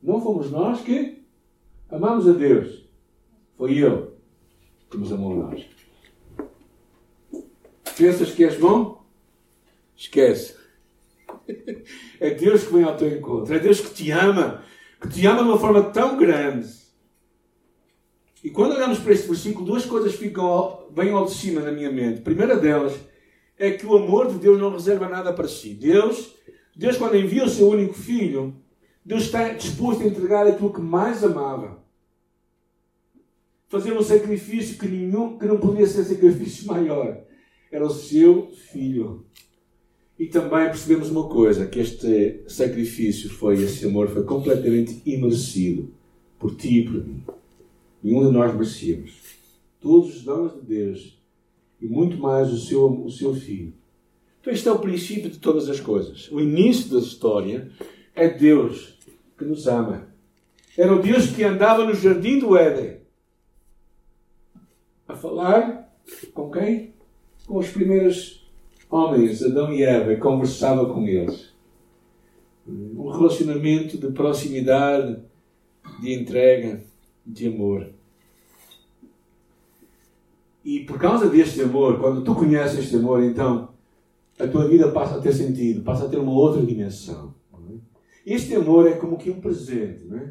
não 0.01 0.21
fomos 0.21 0.53
nós 0.53 0.81
que 0.83 1.16
amamos 1.91 2.29
a 2.29 2.33
Deus. 2.33 2.85
Foi 3.57 3.73
Ele 3.73 4.09
que 4.91 4.97
nos 4.97 5.13
amou 5.13 5.33
a 5.33 5.51
nós. 5.51 5.67
Pensas 7.97 8.31
que 8.33 8.45
és 8.45 8.57
bom? 8.59 9.05
Esquece. 9.97 10.55
É 12.19 12.31
Deus 12.31 12.65
que 12.65 12.73
vem 12.73 12.83
ao 12.83 12.97
teu 12.97 13.09
encontro. 13.09 13.55
É 13.55 13.59
Deus 13.59 13.79
que 13.79 13.95
te 13.95 14.11
ama. 14.11 14.63
que 15.01 15.09
te 15.09 15.27
ama 15.27 15.43
de 15.43 15.49
uma 15.51 15.59
forma 15.59 15.83
tão 15.83 16.17
grande. 16.17 16.67
E 18.43 18.51
quando 18.51 18.75
olhamos 18.75 18.99
para 18.99 19.13
este 19.13 19.29
versículo, 19.29 19.67
duas 19.67 19.85
coisas 19.85 20.15
ficam 20.15 20.87
bem 20.91 21.11
ao 21.11 21.27
de 21.27 21.33
cima 21.33 21.61
na 21.61 21.71
minha 21.71 21.91
mente. 21.91 22.21
A 22.21 22.25
primeira 22.25 22.57
delas 22.57 22.95
é 23.59 23.71
que 23.71 23.85
o 23.85 23.97
amor 23.97 24.29
de 24.29 24.39
Deus 24.39 24.59
não 24.59 24.71
reserva 24.71 25.09
nada 25.09 25.33
para 25.33 25.49
si. 25.49 25.75
Deus, 25.75 26.35
Deus 26.75 26.97
quando 26.97 27.17
envia 27.17 27.45
o 27.45 27.49
seu 27.49 27.69
único 27.69 27.95
filho, 27.95 28.55
Deus 29.07 29.23
está 29.23 29.53
disposto 29.53 30.03
a 30.03 30.07
entregar 30.07 30.49
aquilo 30.49 30.73
que 30.73 30.81
mais 30.81 31.23
amava. 31.23 31.81
Fazer 33.69 33.93
um 33.93 34.03
sacrifício 34.03 34.77
que, 34.77 34.89
nenhum, 34.89 35.39
que 35.39 35.47
não 35.47 35.59
podia 35.59 35.87
ser 35.87 36.03
sacrifício 36.03 36.67
maior. 36.67 37.23
Era 37.71 37.87
o 37.87 37.91
seu 37.91 38.51
filho. 38.51 39.25
E 40.19 40.27
também 40.27 40.67
percebemos 40.67 41.09
uma 41.09 41.29
coisa, 41.29 41.67
que 41.67 41.79
este 41.79 42.43
sacrifício 42.49 43.31
foi, 43.31 43.63
esse 43.63 43.87
amor 43.87 44.09
foi 44.09 44.25
completamente 44.25 45.01
imerecido 45.07 45.95
por 46.37 46.57
ti 46.57 46.81
e 46.81 46.85
por 46.85 47.07
mim. 47.07 47.23
Nenhum 48.03 48.27
de 48.27 48.33
nós 48.33 48.53
merecíamos. 48.53 49.13
Todos 49.81 50.17
os 50.17 50.23
dons 50.25 50.55
de 50.55 50.63
Deus 50.63 51.17
e 51.81 51.87
muito 51.87 52.17
mais 52.17 52.53
o 52.53 52.59
seu, 52.59 52.87
o 53.05 53.11
seu 53.11 53.33
filho. 53.37 53.73
Então 54.41 54.53
este 54.53 54.67
é 54.67 54.73
o 54.73 54.81
princípio 54.81 55.31
de 55.31 55.39
todas 55.39 55.69
as 55.69 55.79
coisas. 55.79 56.29
O 56.33 56.41
início 56.41 56.91
da 56.91 56.99
história 56.99 57.71
é 58.13 58.29
Deus 58.29 58.96
que 59.37 59.45
nos 59.45 59.67
ama. 59.67 60.09
Era 60.77 60.95
o 60.95 61.01
Deus 61.01 61.31
que 61.31 61.43
andava 61.43 61.85
no 61.85 61.95
jardim 61.95 62.39
do 62.39 62.57
Éden 62.57 63.01
a 65.09 65.15
falar 65.15 65.93
com 66.35 66.51
quem? 66.51 66.95
Com 67.47 67.59
os 67.59 67.69
primeiros 67.69 68.47
homens, 68.91 69.43
Adão 69.43 69.73
e 69.73 69.83
Eva, 69.83 70.13
e 70.13 70.17
conversava 70.17 70.93
com 70.93 71.07
eles. 71.07 71.55
Um 72.67 73.09
relacionamento 73.09 73.97
de 73.97 74.11
proximidade, 74.11 75.21
de 76.01 76.13
entrega, 76.13 76.83
de 77.25 77.49
amor. 77.49 77.91
E 80.65 80.81
por 80.81 80.99
causa 80.99 81.29
deste 81.29 81.63
amor, 81.63 82.01
quando 82.01 82.25
tu 82.25 82.35
conheces 82.35 82.81
este 82.81 82.97
amor, 82.97 83.23
então 83.23 83.69
a 84.39 84.47
tua 84.49 84.69
vida 84.69 84.91
passa 84.91 85.17
a 85.17 85.21
ter 85.21 85.33
sentido, 85.33 85.83
passa 85.83 86.07
a 86.07 86.09
ter 86.09 86.19
uma 86.19 86.33
outra 86.33 86.65
dimensão. 86.65 87.33
É? 88.27 88.33
Este 88.33 88.55
amor 88.57 88.89
é 88.89 88.97
como 88.97 89.17
que 89.17 89.31
um 89.31 89.41
presente. 89.41 90.05
Não 90.05 90.19
é? 90.19 90.31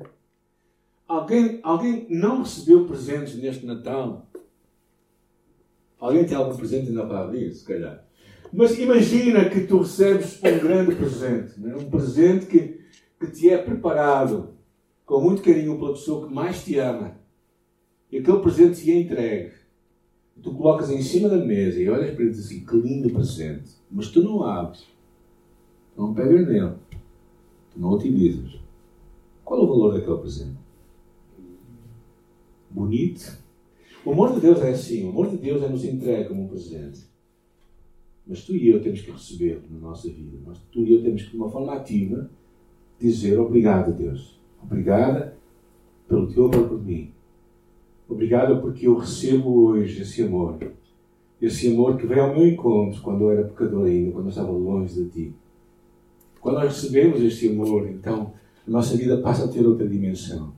alguém, 1.08 1.60
alguém 1.64 2.08
não 2.10 2.40
recebeu 2.40 2.86
presentes 2.86 3.36
neste 3.36 3.66
Natal? 3.66 4.30
Alguém 6.00 6.26
tem 6.26 6.36
algum 6.36 6.56
presente 6.56 6.90
ainda 6.90 7.06
para 7.06 7.22
abrir, 7.22 7.52
se 7.54 7.66
calhar? 7.66 8.06
Mas 8.52 8.78
imagina 8.78 9.50
que 9.50 9.62
tu 9.62 9.80
recebes 9.80 10.40
um 10.44 10.60
grande 10.60 10.96
presente, 10.96 11.60
né? 11.60 11.76
um 11.76 11.90
presente 11.90 12.46
que, 12.46 12.80
que 13.20 13.32
te 13.32 13.50
é 13.50 13.58
preparado 13.58 14.54
com 15.06 15.22
muito 15.22 15.42
carinho 15.42 15.78
pela 15.78 15.94
pessoa 15.94 16.28
que 16.28 16.34
mais 16.34 16.64
te 16.64 16.78
ama. 16.78 17.18
E 18.12 18.20
aquele 18.20 18.40
presente 18.40 18.82
te 18.82 18.92
é 18.92 19.00
entregue. 19.00 19.52
Tu 20.42 20.54
colocas 20.54 20.90
em 20.90 21.02
cima 21.02 21.28
da 21.28 21.38
mesa 21.38 21.80
e 21.80 21.90
olhas 21.90 22.12
para 22.12 22.22
ele 22.22 22.32
e 22.32 22.34
dizes 22.34 22.46
assim: 22.46 22.66
que 22.66 22.76
lindo 22.76 23.10
presente. 23.10 23.72
Mas 23.90 24.10
tu 24.10 24.22
não 24.22 24.44
abres. 24.44 24.86
Não 25.98 26.14
pegas 26.14 26.48
nele. 26.48 26.74
Não 27.76 27.94
utilizas. 27.94 28.60
Qual 29.44 29.60
é 29.60 29.64
o 29.64 29.68
valor 29.68 29.94
daquele 29.94 30.18
presente? 30.18 30.58
Bonito. 32.70 33.38
O 34.06 34.12
amor 34.12 34.34
de 34.34 34.40
Deus 34.40 34.60
é 34.62 34.70
assim. 34.70 35.06
O 35.06 35.10
amor 35.10 35.30
de 35.30 35.38
Deus 35.38 35.62
é 35.62 35.70
nos 35.70 35.84
entregue 35.84 36.30
como 36.30 36.44
um 36.44 36.48
presente. 36.48 37.02
Mas 38.28 38.44
tu 38.44 38.56
e 38.56 38.70
eu 38.70 38.82
temos 38.82 39.02
que 39.02 39.12
receber 39.12 39.62
na 39.70 39.80
nossa 39.80 40.10
vida. 40.10 40.38
Mas 40.46 40.58
tu 40.72 40.80
e 40.82 40.94
eu 40.94 41.04
temos 41.04 41.24
que, 41.24 41.32
de 41.32 41.38
uma 41.38 41.50
forma 41.50 41.74
ativa, 41.74 42.30
dizer 43.00 43.40
obrigado, 43.40 43.94
Deus. 43.94 44.40
Obrigada 44.64 45.38
pelo 46.08 46.28
teu 46.28 46.46
amor 46.46 46.68
por 46.70 46.84
mim. 46.84 47.12
Obrigado 48.08 48.62
porque 48.62 48.88
eu 48.88 48.98
recebo 48.98 49.68
hoje 49.68 50.02
esse 50.02 50.24
amor. 50.24 50.58
Esse 51.42 51.72
amor 51.72 51.98
que 51.98 52.08
veio 52.08 52.24
ao 52.24 52.34
meu 52.34 52.48
encontro 52.48 53.02
quando 53.02 53.24
eu 53.24 53.32
era 53.32 53.48
pecador 53.48 53.86
ainda, 53.86 54.12
quando 54.12 54.26
eu 54.26 54.30
estava 54.30 54.52
longe 54.52 54.94
de 54.94 55.10
ti. 55.10 55.34
Quando 56.46 56.58
nós 56.58 56.76
recebemos 56.76 57.20
este 57.24 57.50
amor, 57.50 57.90
então 57.90 58.32
a 58.68 58.70
nossa 58.70 58.96
vida 58.96 59.18
passa 59.18 59.46
a 59.46 59.48
ter 59.48 59.66
outra 59.66 59.88
dimensão. 59.88 60.54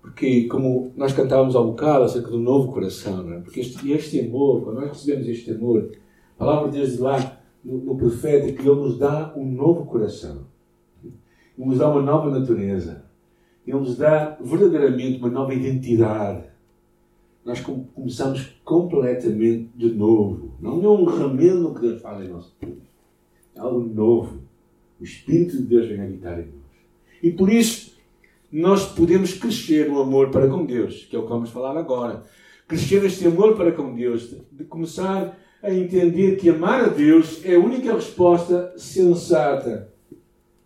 Porque, 0.00 0.44
como 0.44 0.90
nós 0.96 1.12
cantávamos 1.12 1.54
ao 1.54 1.66
bocado 1.66 2.04
acerca 2.04 2.30
do 2.30 2.38
novo 2.38 2.72
coração, 2.72 3.22
não 3.22 3.34
é? 3.34 3.40
porque 3.40 3.60
este, 3.60 3.92
este 3.92 4.20
amor, 4.20 4.62
quando 4.62 4.80
nós 4.80 4.88
recebemos 4.88 5.28
este 5.28 5.50
amor, 5.50 5.90
a 6.36 6.38
palavra 6.38 6.70
de 6.70 6.78
Deus 6.78 6.92
diz 6.92 6.98
lá 7.00 7.38
no, 7.62 7.80
no 7.84 7.96
profeta 7.98 8.50
que 8.50 8.66
Ele 8.66 8.80
nos 8.80 8.96
dá 8.96 9.34
um 9.36 9.44
novo 9.44 9.84
coração, 9.84 10.46
Ele 11.04 11.68
nos 11.68 11.76
dá 11.76 11.90
uma 11.90 12.00
nova 12.00 12.30
natureza, 12.30 13.04
Ele 13.66 13.76
nos 13.76 13.98
dá 13.98 14.38
verdadeiramente 14.40 15.18
uma 15.18 15.28
nova 15.28 15.52
identidade. 15.52 16.44
Nós 17.44 17.60
começamos 17.60 18.58
completamente 18.64 19.68
de 19.76 19.92
novo. 19.92 20.54
Não 20.58 20.82
é 20.82 20.88
um 20.88 21.04
remendo 21.04 21.74
que 21.74 21.82
Deus 21.82 22.00
faz 22.00 22.24
em 22.24 22.32
vida. 22.66 22.80
É 23.54 23.60
algo 23.60 23.80
novo. 23.80 24.50
O 25.02 25.04
Espírito 25.04 25.56
de 25.56 25.64
Deus 25.64 25.88
vem 25.88 26.00
habitar 26.00 26.38
em 26.38 26.44
nós. 26.44 26.52
E 27.20 27.32
por 27.32 27.52
isso, 27.52 27.96
nós 28.52 28.86
podemos 28.94 29.32
crescer 29.34 29.88
no 29.88 30.00
amor 30.00 30.30
para 30.30 30.48
com 30.48 30.64
Deus, 30.64 31.06
que 31.10 31.16
é 31.16 31.18
o 31.18 31.24
que 31.24 31.28
vamos 31.28 31.50
falar 31.50 31.76
agora. 31.76 32.22
Crescer 32.68 33.02
neste 33.02 33.26
amor 33.26 33.56
para 33.56 33.72
com 33.72 33.92
Deus, 33.92 34.32
de 34.52 34.62
começar 34.62 35.36
a 35.60 35.74
entender 35.74 36.36
que 36.36 36.48
amar 36.48 36.84
a 36.84 36.86
Deus 36.86 37.44
é 37.44 37.56
a 37.56 37.58
única 37.58 37.92
resposta 37.92 38.72
sensata 38.76 39.92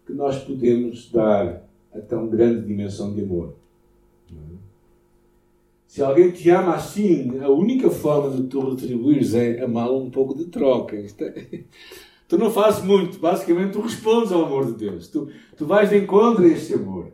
que 0.07 0.13
nós 0.13 0.45
podemos 0.45 1.11
dar 1.11 1.67
a 1.95 1.99
tão 2.01 2.29
grande 2.29 2.67
dimensão 2.67 3.15
de 3.15 3.23
amor. 3.23 3.55
Se 5.87 6.03
alguém 6.03 6.31
te 6.31 6.51
ama 6.51 6.75
assim, 6.75 7.39
a 7.41 7.49
única 7.49 7.89
forma 7.89 8.37
de 8.37 8.49
tu 8.49 8.69
retribuires 8.69 9.33
é 9.33 9.63
amá-lo 9.63 10.03
um 10.03 10.11
pouco 10.11 10.37
de 10.37 10.45
troca. 10.45 10.95
É... 10.95 11.61
Tu 12.29 12.37
não 12.37 12.51
fazes 12.51 12.83
muito, 12.83 13.19
basicamente 13.19 13.73
tu 13.73 13.81
respondes 13.81 14.33
ao 14.33 14.45
amor 14.45 14.67
de 14.67 14.73
Deus. 14.73 15.09
Tu, 15.09 15.29
tu 15.57 15.65
vais 15.65 15.91
de 15.91 15.99
encontro 15.99 16.45
a 16.45 16.49
este 16.49 16.75
amor. 16.75 17.13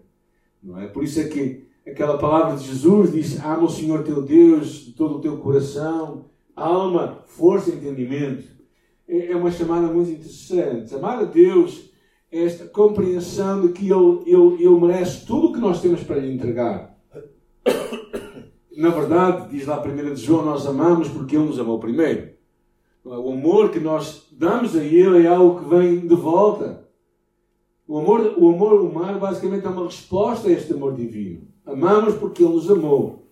Não 0.63 0.81
é? 0.81 0.87
Por 0.87 1.05
isso 1.05 1.21
é 1.21 1.25
que 1.25 1.67
aquela 1.87 2.17
palavra 2.17 2.57
de 2.57 2.67
Jesus 2.67 3.13
diz: 3.13 3.45
Ama 3.45 3.65
o 3.65 3.71
Senhor 3.71 4.03
teu 4.05 4.23
Deus 4.23 4.87
de 4.87 4.93
todo 4.93 5.17
o 5.17 5.21
teu 5.21 5.37
coração, 5.39 6.27
alma, 6.57 7.23
força 7.27 7.71
e 7.71 7.75
entendimento. 7.75 8.45
É, 9.07 9.33
é 9.33 9.37
uma 9.37 9.51
chamada 9.51 9.89
muito 9.89 10.11
interessante. 10.11 10.95
Amar 10.95 11.19
a 11.19 11.25
Deus 11.25 11.91
é 12.31 12.45
esta 12.45 12.65
compreensão 12.67 13.67
de 13.67 13.73
que 13.75 13.91
Ele, 13.91 14.23
Ele, 14.25 14.65
Ele 14.65 14.81
merece 14.81 15.27
tudo 15.27 15.49
o 15.49 15.53
que 15.53 15.61
nós 15.61 15.83
temos 15.83 16.03
para 16.03 16.17
lhe 16.17 16.33
entregar. 16.33 16.97
Na 18.75 18.89
verdade, 18.89 19.51
diz 19.51 19.67
lá 19.67 19.77
a 19.77 19.81
primeira 19.81 20.15
de 20.15 20.23
João, 20.23 20.45
nós 20.45 20.67
amamos 20.67 21.09
porque 21.09 21.37
Ele 21.37 21.45
nos 21.45 21.61
amou 21.61 21.79
primeiro. 21.79 22.32
O 23.05 23.33
amor 23.33 23.71
que 23.71 23.81
nós 23.81 24.29
damos 24.31 24.77
a 24.77 24.83
Ele 24.83 25.27
é 25.27 25.27
algo 25.27 25.61
que 25.61 25.69
vem 25.69 26.07
de 26.07 26.15
volta. 26.15 26.89
O 27.87 27.99
amor, 27.99 28.35
o 28.39 28.49
amor 28.49 28.81
humano 28.81 29.19
basicamente 29.19 29.67
é 29.67 29.69
uma 29.69 29.85
resposta 29.85 30.49
a 30.49 30.53
este 30.53 30.73
amor 30.73 30.95
divino. 30.95 31.49
Amamos 31.67 32.15
porque 32.15 32.43
Ele 32.43 32.55
nos 32.55 32.71
amou. 32.71 33.27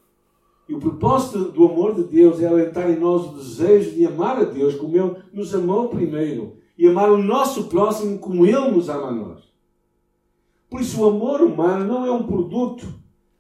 E 0.69 0.75
o 0.75 0.81
propósito 0.81 1.53
do 1.53 1.65
amor 1.65 1.95
de 1.95 2.05
Deus 2.05 2.41
é 2.41 2.47
alentar 2.47 2.91
em 2.91 2.99
nós 2.99 3.27
o 3.27 3.37
desejo 3.37 3.93
de 3.93 4.07
amar 4.07 4.39
a 4.39 4.45
Deus 4.45 4.75
como 4.75 4.97
Ele 4.97 5.17
nos 5.33 5.55
amou 5.55 5.89
primeiro 5.89 6.57
e 6.77 6.89
amar 6.89 7.11
o 7.11 7.19
nosso 7.19 7.65
próximo 7.65 8.19
como 8.19 8.47
Ele 8.47 8.71
nos 8.71 8.89
ama 8.89 9.09
a 9.09 9.13
nós. 9.13 9.51
Por 10.69 10.81
isso, 10.81 11.03
o 11.03 11.09
amor 11.09 11.41
humano 11.41 11.85
não 11.85 12.07
é 12.07 12.11
um 12.11 12.23
produto 12.23 12.87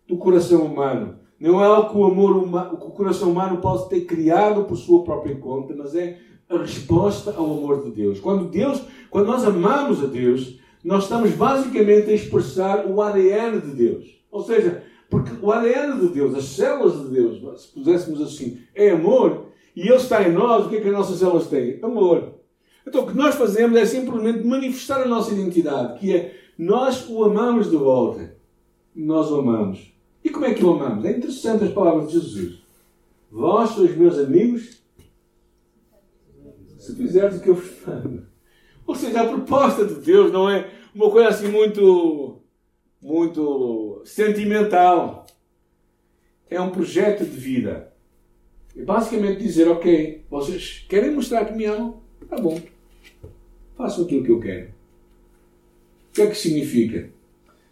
do 0.06 0.16
coração 0.16 0.62
humano. 0.62 1.19
Não 1.40 1.60
é 1.60 1.64
algo 1.64 1.90
que 1.90 1.96
o, 1.96 2.04
amor 2.04 2.36
humano, 2.36 2.76
que 2.76 2.86
o 2.86 2.90
coração 2.90 3.30
humano 3.30 3.56
possa 3.58 3.88
ter 3.88 4.02
criado 4.02 4.64
por 4.64 4.76
sua 4.76 5.02
própria 5.02 5.34
conta, 5.36 5.74
mas 5.74 5.94
é 5.94 6.18
a 6.48 6.58
resposta 6.58 7.34
ao 7.34 7.46
amor 7.46 7.82
de 7.82 7.90
Deus. 7.92 8.20
Quando 8.20 8.50
Deus, 8.50 8.82
quando 9.08 9.28
nós 9.28 9.42
amamos 9.44 10.04
a 10.04 10.06
Deus, 10.06 10.60
nós 10.84 11.04
estamos 11.04 11.30
basicamente 11.30 12.10
a 12.10 12.14
expressar 12.14 12.84
o 12.86 13.00
ADN 13.00 13.60
de 13.60 13.70
Deus. 13.70 14.20
Ou 14.30 14.42
seja, 14.42 14.84
porque 15.08 15.32
o 15.40 15.50
ADN 15.50 15.98
de 16.00 16.08
Deus, 16.08 16.34
as 16.34 16.44
células 16.44 17.00
de 17.00 17.08
Deus, 17.08 17.62
se 17.62 17.68
puséssemos 17.68 18.20
assim, 18.20 18.58
é 18.74 18.90
amor, 18.90 19.46
e 19.74 19.82
Ele 19.82 19.94
está 19.94 20.22
em 20.22 20.32
nós, 20.32 20.66
o 20.66 20.68
que 20.68 20.76
é 20.76 20.80
que 20.80 20.88
as 20.88 20.92
nossas 20.92 21.18
células 21.18 21.46
têm? 21.46 21.78
Amor. 21.82 22.34
Então 22.86 23.04
o 23.04 23.06
que 23.06 23.16
nós 23.16 23.34
fazemos 23.34 23.78
é 23.78 23.86
simplesmente 23.86 24.46
manifestar 24.46 25.02
a 25.02 25.08
nossa 25.08 25.32
identidade, 25.32 25.98
que 25.98 26.14
é 26.14 26.34
nós 26.58 27.08
o 27.08 27.24
amamos 27.24 27.70
de 27.70 27.76
volta. 27.76 28.36
Nós 28.94 29.30
o 29.30 29.38
amamos. 29.38 29.90
E 30.24 30.30
como 30.30 30.44
é 30.44 30.54
que 30.54 30.64
o 30.64 30.70
amamos? 30.70 31.04
É 31.04 31.10
interessante 31.10 31.64
as 31.64 31.72
palavras 31.72 32.08
de 32.08 32.18
Jesus. 32.18 32.58
Vós 33.30 33.70
sois 33.70 33.96
meus 33.96 34.18
amigos 34.18 34.80
se 36.78 36.96
fizerdes 36.96 37.38
o 37.38 37.42
que 37.42 37.50
eu 37.50 37.54
vos 37.54 37.70
mando. 37.86 38.26
Ou 38.86 38.94
seja, 38.94 39.20
a 39.20 39.28
proposta 39.28 39.84
de 39.84 39.94
Deus 39.96 40.32
não 40.32 40.48
é 40.50 40.70
uma 40.94 41.10
coisa 41.10 41.28
assim 41.28 41.48
muito 41.48 42.40
muito 43.00 44.02
sentimental. 44.04 45.26
É 46.48 46.60
um 46.60 46.70
projeto 46.70 47.24
de 47.24 47.36
vida. 47.36 47.92
É 48.76 48.82
basicamente 48.82 49.42
dizer, 49.42 49.68
ok, 49.68 50.24
vocês 50.28 50.84
querem 50.88 51.12
mostrar 51.12 51.44
que 51.44 51.54
me 51.54 51.64
amam? 51.64 52.02
Tá 52.28 52.36
bom. 52.36 52.60
Façam 53.76 54.04
aquilo 54.04 54.24
que 54.24 54.32
eu 54.32 54.40
quero. 54.40 54.68
O 54.68 56.12
que 56.12 56.22
é 56.22 56.26
que 56.26 56.34
significa? 56.34 57.10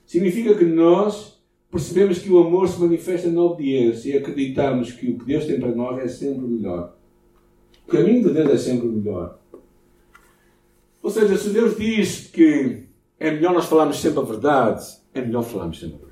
Significa 0.07 0.55
que 0.55 0.65
nós 0.65 1.38
percebemos 1.71 2.19
que 2.19 2.31
o 2.31 2.39
amor 2.39 2.69
se 2.69 2.81
manifesta 2.81 3.29
na 3.29 3.43
obediência 3.43 4.11
e 4.11 4.19
acreditamos 4.19 4.93
que 4.93 5.11
o 5.11 5.19
que 5.19 5.25
Deus 5.25 5.45
tem 5.45 5.61
para 5.61 5.75
nós 5.75 5.99
é 5.99 6.09
sempre 6.09 6.47
melhor. 6.47 6.97
O 7.87 7.91
caminho 7.91 8.25
de 8.25 8.35
Deus 8.35 8.51
é 8.51 8.57
sempre 8.59 8.89
melhor. 8.89 9.39
Ou 11.03 11.11
seja, 11.11 11.37
se 11.37 11.51
Deus 11.51 11.77
diz 11.77 12.27
que 12.27 12.85
é 13.19 13.31
melhor 13.31 13.55
nós 13.55 13.67
falarmos 13.67 14.01
sempre 14.01 14.21
a 14.21 14.23
verdade, 14.23 14.85
é 15.15 15.21
melhor 15.21 15.43
falarmos 15.43 15.79
sempre 15.79 15.97
a 15.97 15.99
verdade. 15.99 16.09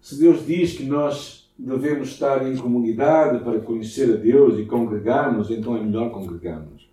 Se 0.00 0.18
Deus 0.18 0.46
diz 0.46 0.74
que 0.74 0.84
nós 0.84 1.50
devemos 1.58 2.08
estar 2.08 2.46
em 2.50 2.56
comunidade 2.56 3.44
para 3.44 3.60
conhecer 3.60 4.14
a 4.14 4.16
Deus 4.16 4.58
e 4.58 4.64
congregarmos, 4.64 5.50
então 5.50 5.76
é 5.76 5.82
melhor 5.82 6.10
congregarmos. 6.10 6.87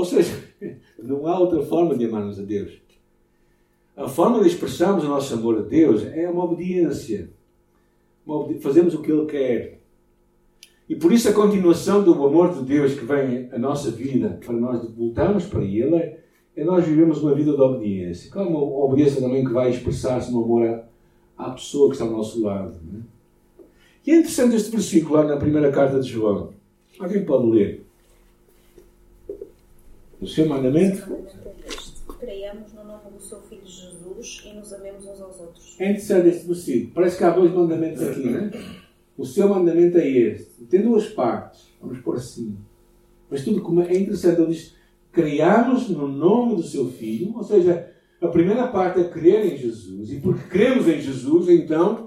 Ou 0.00 0.04
seja, 0.06 0.32
não 0.98 1.26
há 1.26 1.38
outra 1.38 1.60
forma 1.60 1.94
de 1.94 2.06
amarmos 2.06 2.40
a 2.40 2.42
Deus. 2.42 2.72
A 3.94 4.08
forma 4.08 4.40
de 4.40 4.48
expressarmos 4.48 5.04
o 5.04 5.08
nosso 5.08 5.34
amor 5.34 5.58
a 5.58 5.60
Deus 5.60 6.06
é 6.06 6.26
uma 6.26 6.44
obediência. 6.44 7.28
Fazemos 8.62 8.94
o 8.94 9.02
que 9.02 9.12
Ele 9.12 9.26
quer. 9.26 9.78
E 10.88 10.96
por 10.96 11.12
isso 11.12 11.28
a 11.28 11.34
continuação 11.34 12.02
do 12.02 12.14
amor 12.14 12.54
de 12.54 12.62
Deus 12.62 12.94
que 12.94 13.04
vem 13.04 13.50
à 13.52 13.58
nossa 13.58 13.90
vida, 13.90 14.40
para 14.42 14.54
nós 14.54 14.90
voltarmos 14.90 15.44
para 15.44 15.62
Ele, 15.62 16.16
é 16.56 16.64
nós 16.64 16.86
vivemos 16.86 17.22
uma 17.22 17.34
vida 17.34 17.52
de 17.52 17.60
obediência. 17.60 18.30
Claro, 18.30 18.48
uma 18.48 18.86
obediência 18.86 19.20
também 19.20 19.44
que 19.44 19.52
vai 19.52 19.68
expressar-se 19.68 20.32
no 20.32 20.42
amor 20.42 20.66
à, 20.66 20.84
à, 21.36 21.50
pessoa 21.50 21.90
que 21.90 21.96
está 21.96 22.06
ao 22.06 22.12
nosso 22.12 22.42
lado. 22.42 22.72
Né? 22.90 23.00
E 24.06 24.12
é 24.12 24.16
interessante 24.16 24.56
este 24.56 24.70
versículo 24.70 25.16
lá 25.16 25.24
na 25.24 25.36
primeira 25.36 25.70
carta 25.70 26.00
de 26.00 26.08
João. 26.08 26.54
Alguém 26.98 27.22
pode 27.22 27.50
ler? 27.50 27.89
O 30.20 30.26
seu 30.26 30.46
mandamento? 30.46 31.06
Creiamos 32.18 32.74
no 32.74 32.84
nome 32.84 33.10
do 33.16 33.22
seu 33.22 33.40
Filho 33.40 33.66
Jesus 33.66 34.42
e 34.44 34.52
nos 34.52 34.72
amemos 34.72 35.06
uns 35.06 35.20
aos 35.20 35.40
outros. 35.40 35.76
É 35.80 35.84
interessante 35.84 36.28
este 36.28 36.46
versículo. 36.46 36.92
Parece 36.94 37.16
que 37.16 37.24
há 37.24 37.30
dois 37.30 37.50
mandamentos 37.52 38.02
aqui, 38.02 38.28
né? 38.28 38.50
O 39.16 39.24
seu 39.24 39.48
mandamento 39.48 39.96
é 39.96 40.06
este. 40.06 40.64
Tem 40.64 40.82
duas 40.82 41.06
partes. 41.08 41.68
Vamos 41.80 42.00
pôr 42.00 42.16
assim. 42.16 42.56
Mas 43.30 43.44
tudo 43.44 43.62
como 43.62 43.80
é 43.80 43.96
interessante. 43.96 44.40
Ele 44.40 44.52
diz 44.52 44.76
criamos 45.12 45.88
no 45.88 46.06
nome 46.06 46.56
do 46.56 46.62
seu 46.62 46.88
Filho, 46.90 47.34
ou 47.36 47.42
seja, 47.42 47.90
a 48.20 48.28
primeira 48.28 48.68
parte 48.68 49.00
é 49.00 49.04
crer 49.04 49.52
em 49.52 49.56
Jesus. 49.56 50.12
E 50.12 50.20
porque 50.20 50.48
cremos 50.48 50.86
em 50.86 51.00
Jesus, 51.00 51.48
então 51.48 52.06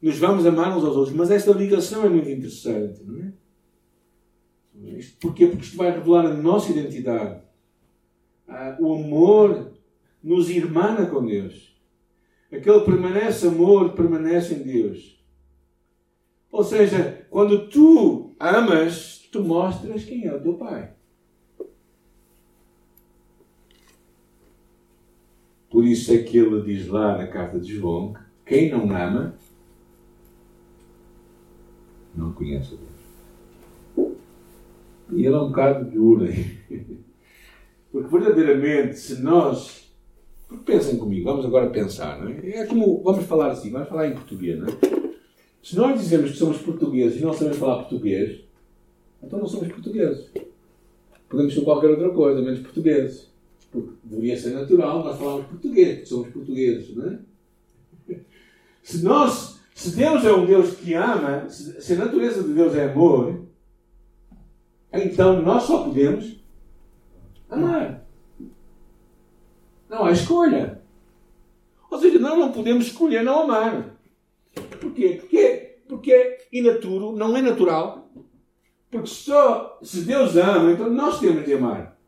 nos 0.00 0.18
vamos 0.18 0.44
amar 0.46 0.76
uns 0.76 0.84
aos 0.84 0.96
outros. 0.96 1.14
Mas 1.14 1.30
esta 1.30 1.52
ligação 1.52 2.04
é 2.04 2.08
muito 2.08 2.28
interessante, 2.28 3.02
não 3.04 3.18
é? 3.20 3.32
Porquê? 5.20 5.46
Porque 5.46 5.64
isto 5.64 5.76
vai 5.76 5.90
revelar 5.90 6.26
a 6.26 6.34
nossa 6.34 6.70
identidade. 6.72 7.40
Ah, 8.46 8.76
o 8.80 8.94
amor 8.94 9.72
nos 10.22 10.48
irmana 10.48 11.06
com 11.06 11.24
Deus. 11.24 11.76
Aquele 12.50 12.80
que 12.80 12.86
permanece 12.86 13.46
amor, 13.46 13.92
permanece 13.92 14.54
em 14.54 14.62
Deus. 14.62 15.22
Ou 16.50 16.64
seja, 16.64 17.26
quando 17.30 17.68
tu 17.68 18.34
amas, 18.40 19.28
tu 19.30 19.44
mostras 19.44 20.04
quem 20.04 20.24
é 20.24 20.34
o 20.34 20.40
teu 20.40 20.54
Pai. 20.54 20.92
Por 25.70 25.84
isso 25.84 26.12
é 26.12 26.18
que 26.18 26.38
ele 26.38 26.62
diz 26.62 26.88
lá 26.88 27.18
na 27.18 27.26
carta 27.26 27.60
de 27.60 27.74
João 27.74 28.14
que 28.46 28.54
quem 28.54 28.70
não 28.70 28.90
ama 28.90 29.34
não 32.14 32.32
conhece 32.32 32.74
a 32.74 32.76
Deus. 32.76 32.97
E 35.12 35.24
ele 35.24 35.34
é 35.34 35.38
um 35.38 35.48
bocado 35.48 35.90
duro. 35.90 36.26
Porque 37.90 38.08
verdadeiramente, 38.08 38.98
se 38.98 39.22
nós. 39.22 39.88
Porque 40.46 40.72
pensem 40.72 40.96
comigo, 40.96 41.24
vamos 41.24 41.44
agora 41.44 41.70
pensar, 41.70 42.20
não 42.20 42.30
é? 42.30 42.48
É 42.50 42.66
como. 42.66 43.02
Vamos 43.02 43.24
falar 43.24 43.50
assim, 43.50 43.70
vamos 43.70 43.88
falar 43.88 44.08
em 44.08 44.14
português, 44.14 44.58
não 44.58 44.66
é? 44.66 44.98
Se 45.62 45.76
nós 45.76 46.00
dizemos 46.00 46.30
que 46.30 46.36
somos 46.36 46.58
portugueses 46.58 47.20
e 47.20 47.24
não 47.24 47.32
sabemos 47.32 47.58
falar 47.58 47.78
português, 47.78 48.40
então 49.22 49.38
não 49.38 49.46
somos 49.46 49.68
portugueses. 49.68 50.30
Podemos 51.28 51.52
ser 51.52 51.60
qualquer 51.62 51.90
outra 51.90 52.10
coisa, 52.10 52.40
menos 52.40 52.60
portugueses. 52.60 53.28
Porque 53.70 53.90
deveria 54.02 54.36
ser 54.38 54.50
natural 54.50 55.04
nós 55.04 55.18
falarmos 55.18 55.46
português, 55.46 55.96
porque 55.96 56.06
somos 56.06 56.28
portugueses, 56.30 56.96
não 56.96 57.06
é? 57.06 57.18
Se 58.82 59.02
nós, 59.02 59.60
se 59.74 59.94
Deus 59.94 60.24
é 60.24 60.32
um 60.32 60.46
Deus 60.46 60.74
que 60.76 60.94
ama, 60.94 61.46
se 61.50 61.92
a 61.92 61.96
natureza 61.96 62.42
de 62.42 62.54
Deus 62.54 62.74
é 62.74 62.90
amor, 62.90 63.47
então 64.92 65.42
nós 65.42 65.64
só 65.64 65.84
podemos 65.84 66.36
amar. 67.48 68.06
Não 69.88 70.04
há 70.04 70.12
escolha. 70.12 70.82
Ou 71.90 71.98
seja, 71.98 72.18
nós 72.18 72.38
não 72.38 72.52
podemos 72.52 72.86
escolher 72.86 73.22
não 73.22 73.42
amar. 73.42 73.96
Porquê? 74.80 75.18
Porque, 75.20 75.76
porque 75.88 76.12
é 76.12 76.38
inaturo, 76.52 77.12
não 77.12 77.36
é 77.36 77.42
natural. 77.42 78.10
Porque 78.90 79.06
só 79.06 79.78
se 79.82 80.02
Deus 80.02 80.36
ama, 80.36 80.72
então 80.72 80.90
nós 80.90 81.20
temos 81.20 81.44
de 81.44 81.54
amar. 81.54 81.98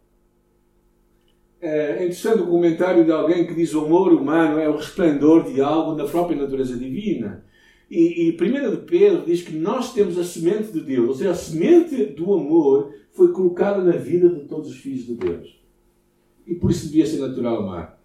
É 1.61 1.97
interessante 1.97 2.41
o 2.41 2.47
comentário 2.47 3.05
de 3.05 3.13
alguém 3.13 3.47
que 3.47 3.55
diz 3.55 3.75
o 3.75 3.85
amor 3.85 4.15
humano 4.15 4.59
é 4.59 4.67
o 4.69 4.77
resplendor 4.77 5.45
de 5.45 5.61
algo 5.61 5.95
na 5.95 6.05
própria 6.05 6.41
natureza 6.41 6.77
divina. 6.77 7.45
E, 7.91 8.29
e 8.29 8.37
1 8.41 8.71
de 8.71 8.77
Pedro 8.87 9.25
diz 9.27 9.43
que 9.43 9.53
nós 9.53 9.93
temos 9.93 10.17
a 10.17 10.23
semente 10.23 10.71
de 10.71 10.81
Deus, 10.81 11.09
ou 11.09 11.15
seja, 11.15 11.31
a 11.33 11.35
semente 11.35 12.05
do 12.05 12.33
amor 12.33 12.95
foi 13.13 13.33
colocada 13.33 13.83
na 13.83 13.97
vida 13.97 14.29
de 14.29 14.45
todos 14.45 14.71
os 14.71 14.77
filhos 14.77 15.07
de 15.07 15.15
Deus. 15.15 15.61
E 16.47 16.55
por 16.55 16.71
isso 16.71 16.87
devia 16.87 17.05
ser 17.05 17.19
natural 17.19 17.63
amar. 17.65 18.01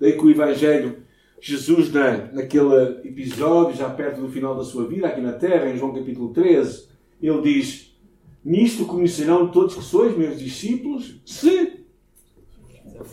Daí 0.00 0.14
que 0.14 0.26
o 0.26 0.30
Evangelho, 0.30 0.96
Jesus, 1.40 1.92
na, 1.92 2.32
naquele 2.32 3.08
episódio, 3.08 3.76
já 3.76 3.88
perto 3.88 4.20
do 4.20 4.28
final 4.28 4.56
da 4.56 4.64
sua 4.64 4.86
vida, 4.88 5.06
aqui 5.06 5.20
na 5.20 5.32
terra, 5.32 5.70
em 5.70 5.78
João 5.78 5.94
capítulo 5.94 6.32
13, 6.32 6.88
ele 7.20 7.40
diz: 7.40 7.96
Nisto 8.44 8.84
conhecerão 8.84 9.48
todos 9.48 9.76
que 9.76 9.84
sois 9.84 10.16
meus 10.16 10.40
discípulos, 10.40 11.20
se 11.24 11.84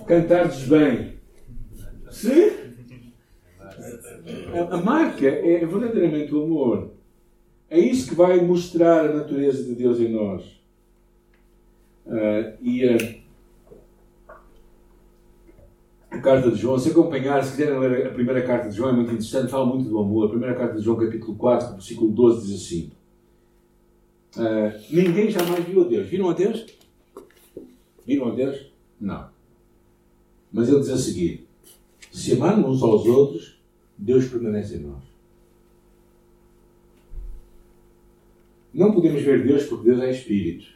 cantardes 0.07 0.63
bem. 0.67 1.19
Se 2.09 2.57
a 4.71 4.77
marca 4.77 5.27
é 5.27 5.65
verdadeiramente 5.65 6.33
o 6.33 6.43
amor. 6.43 6.91
É 7.69 7.79
isso 7.79 8.09
que 8.09 8.15
vai 8.15 8.41
mostrar 8.41 9.05
a 9.05 9.13
natureza 9.13 9.63
de 9.63 9.75
Deus 9.75 9.99
em 9.99 10.09
nós. 10.09 10.43
Uh, 12.05 12.57
e 12.61 12.85
uh, 12.85 13.19
a 16.09 16.19
carta 16.19 16.49
de 16.49 16.57
João, 16.57 16.79
se 16.79 16.89
acompanhar, 16.89 17.43
se 17.43 17.51
quiserem 17.51 17.79
ler 17.79 18.07
a 18.07 18.11
primeira 18.11 18.41
carta 18.41 18.69
de 18.69 18.75
João, 18.75 18.89
é 18.89 18.93
muito 18.93 19.09
interessante, 19.09 19.51
fala 19.51 19.67
muito 19.67 19.87
do 19.87 19.99
amor. 19.99 20.25
A 20.25 20.29
primeira 20.29 20.55
carta 20.55 20.77
de 20.77 20.83
João, 20.83 20.97
capítulo 20.97 21.35
4, 21.35 21.73
versículo 21.73 22.11
12, 22.11 22.47
diz 22.47 22.61
assim: 22.65 22.91
uh, 24.37 24.79
Ninguém 24.89 25.29
jamais 25.29 25.63
viu 25.63 25.81
a 25.81 25.87
Deus. 25.87 26.07
Viram 26.07 26.29
a 26.29 26.33
Deus? 26.33 26.65
Viram 28.03 28.29
a 28.29 28.31
Deus? 28.31 28.71
Não. 28.99 29.29
Mas 30.51 30.67
ele 30.67 30.79
diz 30.79 30.89
a 30.89 30.97
seguir: 30.97 31.47
se 32.11 32.33
amarmos 32.33 32.77
uns 32.77 32.83
aos 32.83 33.05
outros, 33.05 33.58
Deus 33.99 34.27
permanece 34.27 34.75
em 34.75 34.79
nós. 34.79 35.03
Não 38.73 38.93
podemos 38.93 39.21
ver 39.21 39.45
Deus 39.45 39.65
porque 39.65 39.89
Deus 39.89 40.01
é 40.01 40.11
Espírito. 40.11 40.67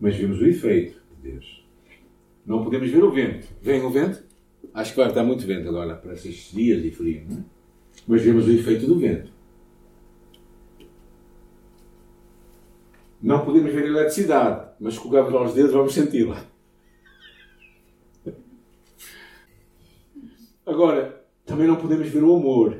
Mas 0.00 0.16
vemos 0.16 0.40
o 0.40 0.46
efeito 0.46 1.02
de 1.10 1.30
Deus. 1.30 1.66
Não 2.46 2.64
podemos 2.64 2.90
ver 2.90 3.04
o 3.04 3.12
vento. 3.12 3.46
Vem 3.60 3.82
o 3.82 3.90
vento? 3.90 4.24
Acho 4.72 4.92
que 4.92 4.96
vai 4.96 5.08
estar 5.08 5.22
muito 5.22 5.46
vento 5.46 5.68
agora 5.68 5.94
para 5.94 6.14
esses 6.14 6.50
dias 6.50 6.82
de 6.82 6.90
frio, 6.90 7.26
não 7.28 7.38
é? 7.38 7.44
Mas 8.06 8.22
vemos 8.22 8.46
o 8.46 8.52
efeito 8.52 8.86
do 8.86 8.98
vento. 8.98 9.30
Não 13.20 13.44
podemos 13.44 13.72
ver 13.72 13.84
a 13.84 13.88
eletricidade, 13.88 14.70
mas 14.80 14.98
colgamos 14.98 15.34
aos 15.34 15.54
dedos 15.54 15.72
vamos 15.72 15.92
senti-la. 15.92 16.46
Agora, 20.64 21.15
também 21.56 21.66
não 21.66 21.76
podemos 21.76 22.08
ver 22.08 22.22
o 22.22 22.36
amor, 22.36 22.76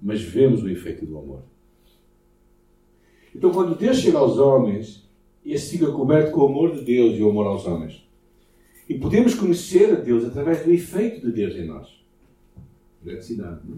mas 0.00 0.20
vemos 0.20 0.62
o 0.62 0.68
efeito 0.68 1.06
do 1.06 1.18
amor. 1.18 1.42
Então, 3.34 3.50
quando 3.50 3.74
Deus 3.74 3.96
chega 3.96 4.18
aos 4.18 4.36
homens, 4.36 5.08
esse 5.42 5.78
fica 5.78 5.90
coberto 5.90 6.32
com 6.32 6.42
o 6.42 6.46
amor 6.46 6.74
de 6.74 6.84
Deus 6.84 7.16
e 7.16 7.22
o 7.22 7.30
amor 7.30 7.46
aos 7.46 7.64
homens. 7.66 8.06
E 8.86 8.98
podemos 8.98 9.34
conhecer 9.34 9.92
a 9.92 9.94
Deus 9.94 10.26
através 10.26 10.62
do 10.62 10.70
efeito 10.70 11.26
de 11.26 11.32
Deus 11.32 11.54
em 11.54 11.66
nós. 11.66 11.88
Graticidade, 13.02 13.60
é? 13.66 13.76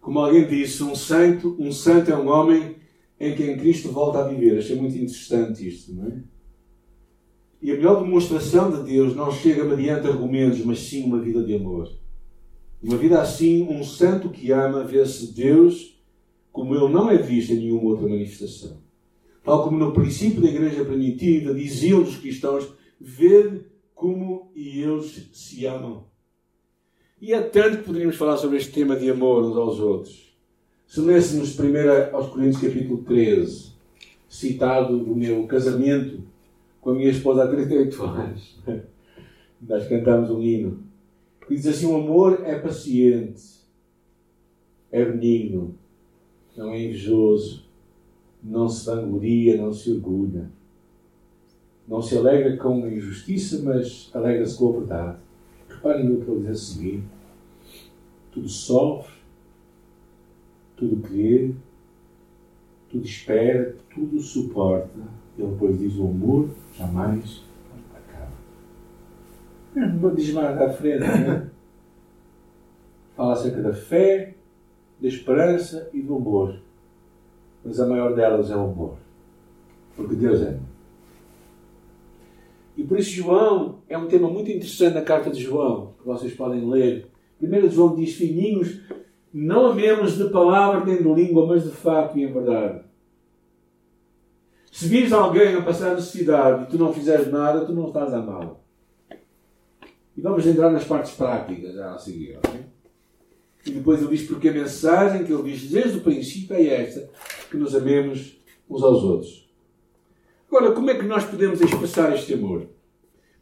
Como 0.00 0.18
alguém 0.18 0.46
disse, 0.46 0.82
um 0.82 0.94
santo, 0.94 1.56
um 1.58 1.72
santo 1.72 2.10
é 2.10 2.16
um 2.16 2.28
homem 2.28 2.76
em 3.18 3.34
quem 3.34 3.56
Cristo 3.56 3.90
volta 3.90 4.18
a 4.18 4.28
viver. 4.28 4.58
Achei 4.58 4.76
muito 4.76 4.94
interessante 4.94 5.66
isto, 5.66 5.94
não 5.94 6.06
é? 6.06 6.18
E 7.64 7.70
a 7.70 7.76
melhor 7.76 8.04
demonstração 8.04 8.70
de 8.70 8.92
Deus 8.92 9.16
não 9.16 9.32
chega 9.32 9.64
mediante 9.64 10.06
argumentos, 10.06 10.62
mas 10.66 10.80
sim 10.80 11.04
uma 11.04 11.18
vida 11.18 11.42
de 11.42 11.54
amor. 11.54 11.90
Uma 12.82 12.98
vida 12.98 13.22
assim, 13.22 13.62
um 13.62 13.82
santo 13.82 14.28
que 14.28 14.52
ama, 14.52 14.84
vê-se 14.84 15.32
Deus 15.32 15.98
como 16.52 16.74
ele 16.74 16.92
não 16.92 17.10
é 17.10 17.16
visto 17.16 17.54
em 17.54 17.60
nenhuma 17.60 17.88
outra 17.88 18.06
manifestação. 18.06 18.82
Tal 19.42 19.64
como 19.64 19.78
no 19.78 19.94
princípio 19.94 20.42
da 20.42 20.48
igreja 20.48 20.84
primitiva 20.84 21.54
diziam 21.54 22.02
os 22.02 22.18
cristãos, 22.18 22.68
ver 23.00 23.64
como 23.94 24.52
eles 24.54 25.30
se 25.32 25.64
amam. 25.64 26.04
E 27.18 27.32
é 27.32 27.40
tanto 27.40 27.78
que 27.78 27.84
poderíamos 27.84 28.16
falar 28.16 28.36
sobre 28.36 28.58
este 28.58 28.72
tema 28.72 28.94
de 28.94 29.10
amor 29.10 29.42
uns 29.42 29.56
aos 29.56 29.80
outros. 29.80 30.36
Se 30.86 31.00
lêssemos 31.00 31.54
primeiro 31.54 32.14
aos 32.14 32.28
Coríntios 32.28 32.60
capítulo 32.60 33.02
13, 33.04 33.72
citado 34.28 34.98
do 34.98 35.16
meu 35.16 35.46
casamento 35.46 36.33
com 36.84 36.90
a 36.90 36.94
minha 36.94 37.08
esposa 37.08 37.44
há 37.44 37.48
38 37.48 38.02
anos, 38.04 38.62
nós 39.60 39.88
cantamos 39.88 40.30
um 40.30 40.42
hino, 40.42 40.84
que 41.40 41.54
diz 41.54 41.66
assim, 41.66 41.86
o 41.86 41.96
amor 41.96 42.42
é 42.44 42.58
paciente, 42.58 43.42
é 44.92 45.02
benigno, 45.02 45.74
não 46.54 46.70
é 46.70 46.84
invejoso, 46.84 47.64
não 48.42 48.68
se 48.68 48.84
vangloria, 48.84 49.56
não 49.56 49.72
se 49.72 49.90
orgulha, 49.90 50.50
não 51.88 52.02
se 52.02 52.18
alegra 52.18 52.54
com 52.58 52.84
a 52.84 52.92
injustiça, 52.92 53.62
mas 53.62 54.10
alegra-se 54.12 54.58
com 54.58 54.68
a 54.68 54.78
verdade. 54.78 55.18
Reparem 55.68 56.04
no 56.04 56.22
que 56.22 56.30
ele 56.30 56.40
diz 56.40 56.50
a 56.50 56.54
seguir 56.54 57.02
tudo 58.34 58.48
sofre, 58.48 59.14
tudo 60.76 60.96
crê, 61.08 61.54
tudo 62.90 63.06
espera, 63.06 63.76
tudo 63.94 64.18
suporta. 64.18 65.23
Ele 65.38 65.48
depois 65.48 65.78
diz: 65.78 65.96
o 65.96 66.04
amor 66.04 66.48
jamais 66.76 67.42
acaba. 67.94 68.32
Não 69.74 70.14
diz 70.14 70.32
mais 70.32 70.60
à 70.60 70.70
frente, 70.70 71.00
né? 71.00 71.50
Fala 73.16 73.32
acerca 73.32 73.62
da 73.62 73.72
fé, 73.72 74.34
da 75.00 75.08
esperança 75.08 75.88
e 75.92 76.02
do 76.02 76.16
amor. 76.16 76.58
Mas 77.64 77.80
a 77.80 77.86
maior 77.86 78.14
delas 78.14 78.50
é 78.50 78.56
o 78.56 78.64
amor. 78.64 78.96
Porque 79.96 80.14
Deus 80.14 80.40
é. 80.42 80.58
E 82.76 82.82
por 82.82 82.98
isso, 82.98 83.10
João 83.10 83.78
é 83.88 83.96
um 83.96 84.08
tema 84.08 84.28
muito 84.28 84.50
interessante 84.50 84.94
na 84.94 85.02
carta 85.02 85.30
de 85.30 85.40
João, 85.40 85.92
que 86.00 86.06
vocês 86.06 86.34
podem 86.34 86.68
ler 86.68 87.08
1 87.40 87.70
João 87.70 87.94
diz: 87.94 88.14
Filhinhos, 88.14 88.80
não 89.32 89.66
amemos 89.66 90.16
de 90.16 90.28
palavra 90.30 90.84
nem 90.84 91.02
de 91.02 91.08
língua, 91.08 91.46
mas 91.46 91.64
de 91.64 91.70
fato 91.70 92.18
e 92.18 92.24
em 92.24 92.32
verdade. 92.32 92.82
Se 94.74 94.88
vires 94.88 95.12
alguém 95.12 95.54
a 95.54 95.62
passar 95.62 95.94
necessidade 95.94 96.64
e 96.64 96.66
tu 96.66 96.76
não 96.76 96.92
fizeres 96.92 97.30
nada, 97.30 97.64
tu 97.64 97.72
não 97.72 97.86
estás 97.86 98.12
a 98.12 98.20
mal. 98.20 98.64
E 100.16 100.20
vamos 100.20 100.44
entrar 100.44 100.68
nas 100.68 100.82
partes 100.82 101.12
práticas 101.12 101.74
já 101.74 101.94
a 101.94 101.98
seguir. 101.98 102.38
Okay? 102.38 102.62
E 103.66 103.70
depois 103.70 104.02
ele 104.02 104.16
diz 104.16 104.26
porque 104.26 104.48
a 104.48 104.52
mensagem 104.52 105.24
que 105.24 105.32
ele 105.32 105.44
diz 105.44 105.70
desde 105.70 105.98
o 105.98 106.00
princípio 106.00 106.56
é 106.56 106.66
esta: 106.66 107.08
que 107.48 107.56
nos 107.56 107.72
amemos 107.72 108.36
uns 108.68 108.82
aos 108.82 109.04
outros. 109.04 109.48
Agora, 110.48 110.72
como 110.72 110.90
é 110.90 110.98
que 110.98 111.06
nós 111.06 111.22
podemos 111.22 111.60
expressar 111.60 112.12
este 112.12 112.34
amor? 112.34 112.66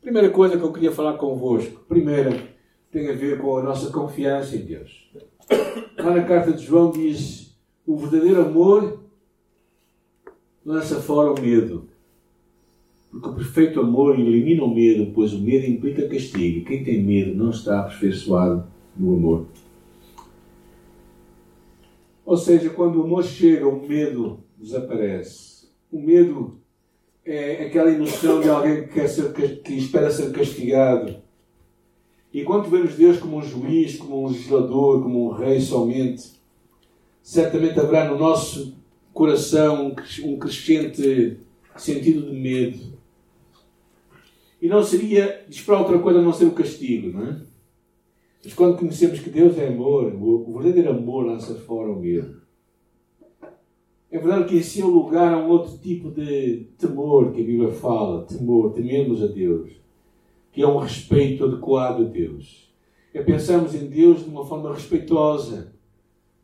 Primeira 0.02 0.28
coisa 0.28 0.58
que 0.58 0.62
eu 0.62 0.72
queria 0.72 0.92
falar 0.92 1.16
convosco. 1.16 1.80
Primeira, 1.88 2.46
tem 2.90 3.08
a 3.08 3.14
ver 3.14 3.40
com 3.40 3.56
a 3.56 3.62
nossa 3.62 3.90
confiança 3.90 4.54
em 4.54 4.66
Deus. 4.66 5.10
Lá 5.96 6.10
na 6.10 6.24
carta 6.24 6.52
de 6.52 6.62
João 6.62 6.90
diz: 6.90 7.56
o 7.86 7.96
verdadeiro 7.96 8.42
amor 8.42 9.01
lança 10.64 11.00
fora 11.00 11.32
o 11.32 11.40
medo. 11.40 11.88
Porque 13.10 13.28
o 13.28 13.34
perfeito 13.34 13.80
amor 13.80 14.18
elimina 14.18 14.64
o 14.64 14.74
medo, 14.74 15.12
pois 15.14 15.32
o 15.32 15.40
medo 15.40 15.66
implica 15.66 16.08
castigo. 16.08 16.58
E 16.58 16.64
quem 16.64 16.82
tem 16.82 17.02
medo 17.02 17.34
não 17.34 17.50
está 17.50 17.80
aperfeiçoado 17.80 18.66
no 18.96 19.14
amor. 19.14 19.46
Ou 22.24 22.36
seja, 22.36 22.70
quando 22.70 23.00
o 23.00 23.04
amor 23.04 23.24
chega, 23.24 23.66
o 23.66 23.86
medo 23.86 24.40
desaparece. 24.56 25.68
O 25.90 26.00
medo 26.00 26.58
é 27.24 27.66
aquela 27.66 27.90
emoção 27.90 28.40
de 28.40 28.48
alguém 28.48 28.86
que, 28.86 29.06
ser, 29.08 29.32
que 29.62 29.74
espera 29.74 30.10
ser 30.10 30.32
castigado 30.32 31.22
Enquanto 32.34 32.70
vemos 32.70 32.94
Deus 32.94 33.18
como 33.18 33.36
um 33.36 33.42
juiz, 33.42 33.96
como 33.96 34.22
um 34.22 34.28
legislador, 34.28 35.02
como 35.02 35.28
um 35.28 35.32
rei 35.32 35.60
somente, 35.60 36.32
certamente 37.22 37.78
haverá 37.78 38.08
no 38.10 38.18
nosso 38.18 38.74
coração 39.12 39.94
um 40.24 40.38
crescente 40.38 41.38
sentido 41.76 42.30
de 42.30 42.36
medo. 42.36 42.98
E 44.60 44.68
não 44.68 44.82
seria 44.82 45.44
esperar 45.48 45.80
outra 45.80 45.98
coisa 45.98 46.20
a 46.20 46.22
não 46.22 46.32
ser 46.32 46.44
o 46.44 46.52
castigo, 46.52 47.16
não 47.16 47.26
é? 47.26 47.40
Mas 48.44 48.54
quando 48.54 48.78
conhecemos 48.78 49.20
que 49.20 49.30
Deus 49.30 49.56
é 49.58 49.68
amor, 49.68 50.14
o 50.14 50.52
verdadeiro 50.58 50.90
amor 50.90 51.26
lança 51.26 51.54
fora 51.54 51.90
o 51.90 52.00
medo. 52.00 52.42
É 54.10 54.18
verdade 54.18 54.44
que 54.44 54.56
esse 54.56 54.80
é 54.80 54.84
o 54.84 54.90
lugar 54.90 55.32
a 55.32 55.38
um 55.38 55.48
outro 55.48 55.78
tipo 55.78 56.10
de 56.10 56.66
temor 56.76 57.32
que 57.32 57.40
a 57.40 57.44
Bíblia 57.44 57.70
fala, 57.70 58.24
temor, 58.24 58.72
tememos 58.72 59.22
a 59.22 59.26
Deus 59.26 59.82
que 60.52 60.60
é 60.60 60.68
um 60.68 60.78
respeito 60.78 61.44
adequado 61.44 62.02
a 62.02 62.04
Deus. 62.04 62.70
É 63.14 63.22
pensarmos 63.22 63.74
em 63.74 63.86
Deus 63.86 64.22
de 64.22 64.30
uma 64.30 64.44
forma 64.44 64.72
respeitosa, 64.72 65.72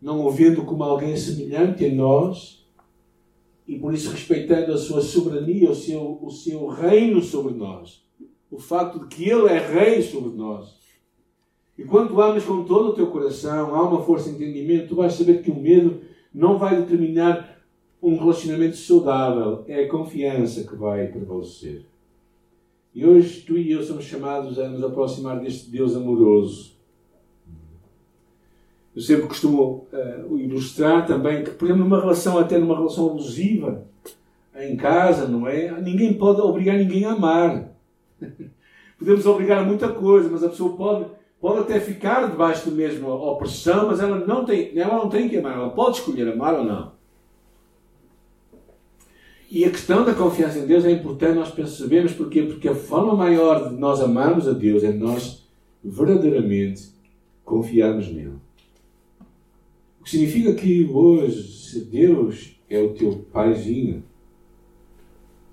não 0.00 0.24
o 0.24 0.30
vendo 0.30 0.64
como 0.64 0.82
alguém 0.82 1.16
semelhante 1.16 1.84
a 1.84 1.92
nós 1.92 2.57
e 3.68 3.78
por 3.78 3.92
isso 3.92 4.10
respeitando 4.10 4.72
a 4.72 4.78
sua 4.78 5.02
soberania, 5.02 5.70
o 5.70 5.74
seu, 5.74 6.18
o 6.22 6.30
seu 6.30 6.66
reino 6.68 7.22
sobre 7.22 7.52
nós. 7.52 8.02
O 8.50 8.58
facto 8.58 9.00
de 9.00 9.06
que 9.08 9.28
Ele 9.28 9.46
é 9.46 9.58
rei 9.58 10.00
sobre 10.00 10.34
nós. 10.34 10.78
E 11.76 11.84
quando 11.84 12.08
tu 12.08 12.20
amas 12.20 12.42
com 12.42 12.64
todo 12.64 12.88
o 12.88 12.94
teu 12.94 13.08
coração, 13.08 13.74
há 13.74 13.86
uma 13.86 14.02
força 14.02 14.30
de 14.30 14.36
entendimento, 14.36 14.88
tu 14.88 14.96
vais 14.96 15.12
saber 15.12 15.42
que 15.42 15.50
o 15.50 15.60
medo 15.60 16.00
não 16.32 16.58
vai 16.58 16.80
determinar 16.80 17.58
um 18.02 18.16
relacionamento 18.16 18.76
saudável. 18.76 19.64
É 19.68 19.84
a 19.84 19.88
confiança 19.88 20.64
que 20.64 20.74
vai 20.74 21.06
prevalecer. 21.08 21.84
E 22.94 23.04
hoje 23.04 23.42
tu 23.42 23.58
e 23.58 23.70
eu 23.70 23.82
somos 23.82 24.06
chamados 24.06 24.58
a 24.58 24.66
nos 24.66 24.82
aproximar 24.82 25.38
deste 25.40 25.70
Deus 25.70 25.94
amoroso. 25.94 26.77
Eu 28.98 29.02
sempre 29.02 29.28
costumo 29.28 29.86
uh, 29.92 30.36
ilustrar 30.36 31.06
também 31.06 31.44
que, 31.44 31.52
por 31.52 31.66
exemplo, 31.66 31.84
numa 31.84 32.00
relação, 32.00 32.36
até 32.36 32.58
numa 32.58 32.74
relação 32.74 33.06
abusiva, 33.06 33.86
em 34.58 34.76
casa, 34.76 35.28
não 35.28 35.46
é? 35.46 35.70
Ninguém 35.80 36.14
pode 36.14 36.40
obrigar 36.40 36.76
ninguém 36.76 37.04
a 37.04 37.12
amar. 37.12 37.70
Podemos 38.98 39.24
obrigar 39.24 39.58
a 39.58 39.64
muita 39.64 39.88
coisa, 39.88 40.28
mas 40.28 40.42
a 40.42 40.48
pessoa 40.48 40.76
pode, 40.76 41.06
pode 41.40 41.60
até 41.60 41.78
ficar 41.78 42.28
debaixo 42.28 42.68
da 42.68 42.74
mesma 42.74 43.14
opressão, 43.14 43.86
mas 43.86 44.00
ela 44.00 44.18
não, 44.18 44.44
tem, 44.44 44.76
ela 44.76 44.96
não 44.96 45.08
tem 45.08 45.28
que 45.28 45.36
amar. 45.36 45.56
Ela 45.56 45.70
pode 45.70 45.98
escolher 45.98 46.32
amar 46.32 46.54
ou 46.54 46.64
não. 46.64 46.90
E 49.48 49.64
a 49.64 49.70
questão 49.70 50.04
da 50.04 50.12
confiança 50.12 50.58
em 50.58 50.66
Deus 50.66 50.84
é 50.84 50.90
importante 50.90 51.38
nós 51.38 51.52
percebermos 51.52 52.14
porquê? 52.14 52.42
Porque 52.42 52.68
a 52.68 52.74
forma 52.74 53.14
maior 53.14 53.68
de 53.68 53.76
nós 53.76 54.00
amarmos 54.00 54.48
a 54.48 54.52
Deus 54.52 54.82
é 54.82 54.90
nós 54.90 55.48
verdadeiramente 55.84 56.88
confiarmos 57.44 58.08
nele. 58.08 58.47
Que 60.08 60.12
significa 60.12 60.54
que 60.54 60.86
hoje, 60.86 61.42
se 61.52 61.84
Deus 61.84 62.58
é 62.70 62.80
o 62.80 62.94
teu 62.94 63.26
paizinho, 63.30 64.02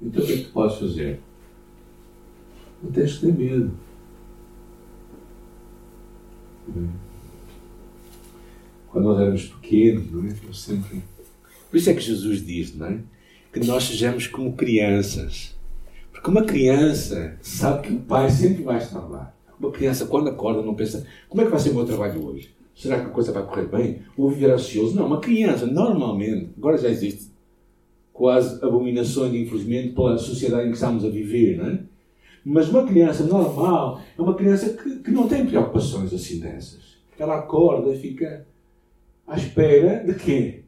então 0.01 0.23
o 0.23 0.25
que 0.25 0.31
é 0.31 0.37
que 0.37 0.43
tu 0.45 0.51
podes 0.51 0.77
fazer? 0.77 1.19
Não 2.81 2.89
tens 2.89 3.17
que 3.17 3.25
ter 3.25 3.33
medo. 3.33 3.71
Quando 8.87 9.03
nós 9.03 9.19
éramos 9.19 9.45
pequenos, 9.45 10.09
não 10.09 10.25
é? 10.25 10.33
Eu 10.47 10.53
sempre. 10.53 11.03
Por 11.69 11.75
isso 11.75 11.89
é 11.89 11.93
que 11.93 11.99
Jesus 11.99 12.45
diz, 12.45 12.73
não 12.73 12.87
é? 12.87 12.99
que 13.51 13.59
nós 13.67 13.83
sejamos 13.83 14.25
como 14.25 14.53
crianças. 14.53 15.53
Porque 16.13 16.29
uma 16.29 16.45
criança 16.45 17.37
sabe 17.41 17.89
que 17.89 17.93
o 17.93 17.99
pai 17.99 18.29
sempre 18.29 18.63
vai 18.63 18.77
estar 18.77 19.01
lá. 19.01 19.35
Uma 19.59 19.71
criança, 19.71 20.05
quando 20.05 20.29
acorda, 20.29 20.61
não 20.61 20.75
pensa: 20.75 21.05
como 21.27 21.41
é 21.41 21.45
que 21.45 21.51
vai 21.51 21.59
ser 21.59 21.71
o 21.71 21.75
meu 21.75 21.85
trabalho 21.85 22.25
hoje? 22.25 22.55
Será 22.75 22.99
que 22.99 23.05
a 23.05 23.09
coisa 23.09 23.31
vai 23.31 23.43
correr 23.45 23.67
bem? 23.67 24.01
Vou 24.17 24.29
viver 24.29 24.51
ansioso? 24.51 24.95
Não, 24.95 25.07
uma 25.07 25.21
criança, 25.21 25.65
normalmente, 25.65 26.49
agora 26.57 26.77
já 26.77 26.89
existe 26.89 27.31
quase 28.11 28.63
abominações, 28.63 29.33
infelizmente, 29.33 29.93
pela 29.93 30.17
sociedade 30.17 30.67
em 30.67 30.71
que 30.71 30.75
estamos 30.75 31.05
a 31.05 31.09
viver, 31.09 31.57
não 31.57 31.67
é? 31.67 31.79
Mas 32.43 32.69
uma 32.69 32.85
criança 32.85 33.23
normal 33.23 34.01
é 34.17 34.21
uma 34.21 34.35
criança 34.35 34.69
que, 34.69 34.99
que 34.99 35.11
não 35.11 35.27
tem 35.27 35.45
preocupações 35.45 36.13
assim 36.13 36.39
dessas. 36.39 36.97
Ela 37.17 37.39
acorda 37.39 37.89
e 37.91 37.97
fica 37.97 38.45
à 39.25 39.35
espera 39.35 40.03
de 40.03 40.13
quê? 40.13 40.65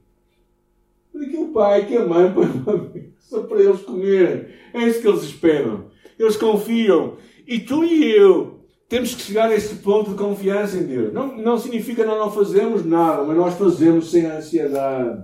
que 1.26 1.38
o 1.38 1.50
pai, 1.50 1.86
que 1.86 1.96
a 1.96 2.06
mãe 2.06 2.32
põe 2.34 2.46
uma 2.46 2.78
mesa 2.78 3.42
para 3.48 3.62
eles 3.62 3.82
comerem. 3.82 4.46
É 4.74 4.84
isso 4.84 5.02
que 5.02 5.08
eles 5.08 5.24
esperam. 5.24 5.86
Eles 6.18 6.38
confiam. 6.38 7.18
E 7.48 7.60
tu 7.60 7.84
e 7.84 8.12
eu 8.12 8.57
temos 8.90 9.14
que 9.14 9.22
chegar 9.22 9.50
a 9.50 9.56
esse 9.56 9.76
ponto 9.76 10.12
de 10.12 10.18
confiança 10.18 10.78
em 10.78 10.86
Deus. 10.86 11.14
Não, 11.14 11.36
não 11.38 11.58
significa 11.58 12.06
nós 12.06 12.18
não 12.18 12.32
fazemos 12.32 12.86
nada, 12.86 13.24
mas 13.24 13.36
nós 13.36 13.54
fazemos 13.56 14.10
sem 14.10 14.26
a 14.26 14.38
ansiedade, 14.38 15.24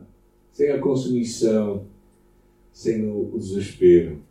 sem 0.51 0.71
a 0.71 0.79
consumição, 0.79 1.85
sem 2.71 3.05
o, 3.05 3.33
o 3.33 3.39
desespero. 3.39 4.21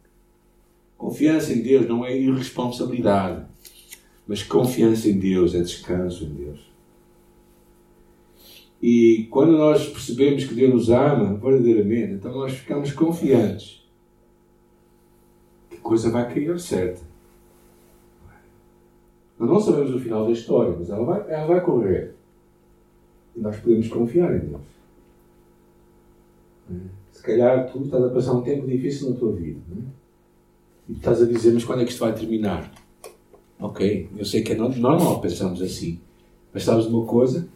Confiança 0.99 1.53
em 1.53 1.63
Deus 1.63 1.89
não 1.89 2.05
é 2.05 2.17
irresponsabilidade, 2.17 3.47
mas 4.27 4.43
confiança 4.43 5.09
em 5.09 5.19
Deus 5.19 5.55
é 5.55 5.61
descanso 5.61 6.25
em 6.25 6.35
Deus. 6.35 6.73
E 8.83 9.29
quando 9.31 9.53
nós 9.53 9.89
percebemos 9.89 10.45
que 10.45 10.55
Deus 10.55 10.75
nos 10.75 10.91
ama 10.91 11.35
verdadeiramente, 11.35 12.15
então 12.15 12.33
nós 12.33 12.53
ficamos 12.53 12.93
confiantes 12.93 13.83
que 15.71 15.77
a 15.77 15.81
coisa 15.81 16.11
vai 16.11 16.33
cair 16.33 16.59
certa. 16.61 17.12
Nós 19.43 19.51
não 19.51 19.61
sabemos 19.61 19.93
o 19.93 19.99
final 19.99 20.25
da 20.25 20.31
história, 20.31 20.73
mas 20.79 20.89
ela 20.89 21.05
vai, 21.05 21.25
ela 21.29 21.47
vai 21.49 21.61
correr. 21.61 22.15
E 23.35 23.41
nós 23.41 23.57
podemos 23.57 23.89
confiar 23.89 24.33
em 24.37 24.39
Deus. 24.39 24.61
Se 27.11 27.21
calhar 27.25 27.69
tu 27.69 27.83
estás 27.83 28.05
a 28.05 28.11
passar 28.11 28.35
um 28.35 28.43
tempo 28.43 28.69
difícil 28.69 29.11
na 29.11 29.17
tua 29.17 29.33
vida. 29.33 29.59
É? 29.73 29.83
E 30.91 30.93
estás 30.93 31.21
a 31.21 31.27
dizer, 31.27 31.53
mas 31.53 31.65
quando 31.65 31.83
é 31.83 31.85
que 31.85 31.91
isto 31.91 31.99
vai 31.99 32.15
terminar? 32.15 32.71
Ok, 33.59 34.11
eu 34.17 34.25
sei 34.25 34.43
que 34.43 34.53
é 34.53 34.55
normal 34.55 35.21
pensarmos 35.21 35.61
assim. 35.61 35.99
Mas 36.55 36.63
sabes 36.63 36.87
uma 36.87 37.05
coisa? 37.05 37.49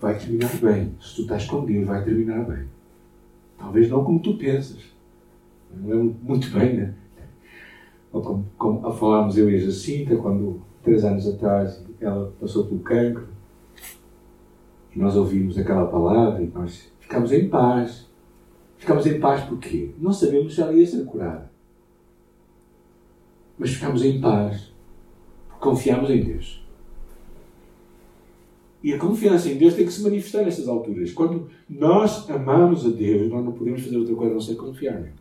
Vai 0.00 0.16
terminar 0.16 0.56
bem. 0.58 0.94
Se 1.00 1.16
tu 1.16 1.22
estás 1.22 1.44
com 1.46 1.64
Deus, 1.64 1.88
vai 1.88 2.04
terminar 2.04 2.44
bem. 2.44 2.68
Talvez 3.58 3.90
não 3.90 4.04
como 4.04 4.20
tu 4.20 4.36
pensas. 4.38 4.78
Não 5.74 5.90
é 5.90 5.96
muito 6.22 6.50
bem, 6.50 6.76
né? 6.76 6.94
Ou 8.12 8.22
como, 8.22 8.46
como 8.56 8.86
a 8.86 8.92
falámos 8.92 9.36
eu 9.36 9.50
e 9.50 9.56
a 9.56 9.58
Jacinta, 9.58 10.14
quando, 10.14 10.62
três 10.86 11.04
anos 11.04 11.26
atrás, 11.26 11.84
ela 12.00 12.32
passou 12.40 12.64
pelo 12.64 12.78
cancro. 12.78 13.26
E 14.94 14.98
nós 14.98 15.16
ouvimos 15.16 15.58
aquela 15.58 15.86
palavra 15.86 16.40
e 16.42 16.46
nós 16.46 16.90
ficamos 17.00 17.32
em 17.32 17.48
paz. 17.48 18.06
Ficamos 18.78 19.04
em 19.04 19.18
paz 19.18 19.44
porquê? 19.44 19.90
Não 19.98 20.12
sabemos 20.12 20.54
se 20.54 20.62
ela 20.62 20.72
ia 20.72 20.86
ser 20.86 21.04
curada. 21.04 21.50
Mas 23.58 23.70
ficamos 23.70 24.04
em 24.04 24.20
paz. 24.20 24.72
Porque 25.48 25.64
confiamos 25.64 26.08
em 26.08 26.22
Deus. 26.22 26.64
E 28.80 28.92
a 28.92 28.98
confiança 28.98 29.50
em 29.50 29.58
Deus 29.58 29.74
tem 29.74 29.84
que 29.84 29.92
se 29.92 30.02
manifestar 30.02 30.44
nestas 30.44 30.68
alturas. 30.68 31.12
Quando 31.12 31.48
nós 31.68 32.30
amamos 32.30 32.86
a 32.86 32.90
Deus, 32.90 33.28
nós 33.28 33.44
não 33.44 33.52
podemos 33.52 33.82
fazer 33.82 33.96
outra 33.96 34.14
coisa 34.14 34.30
a 34.30 34.34
não 34.34 34.40
ser 34.40 34.54
confiar 34.54 35.00
nele. 35.00 35.14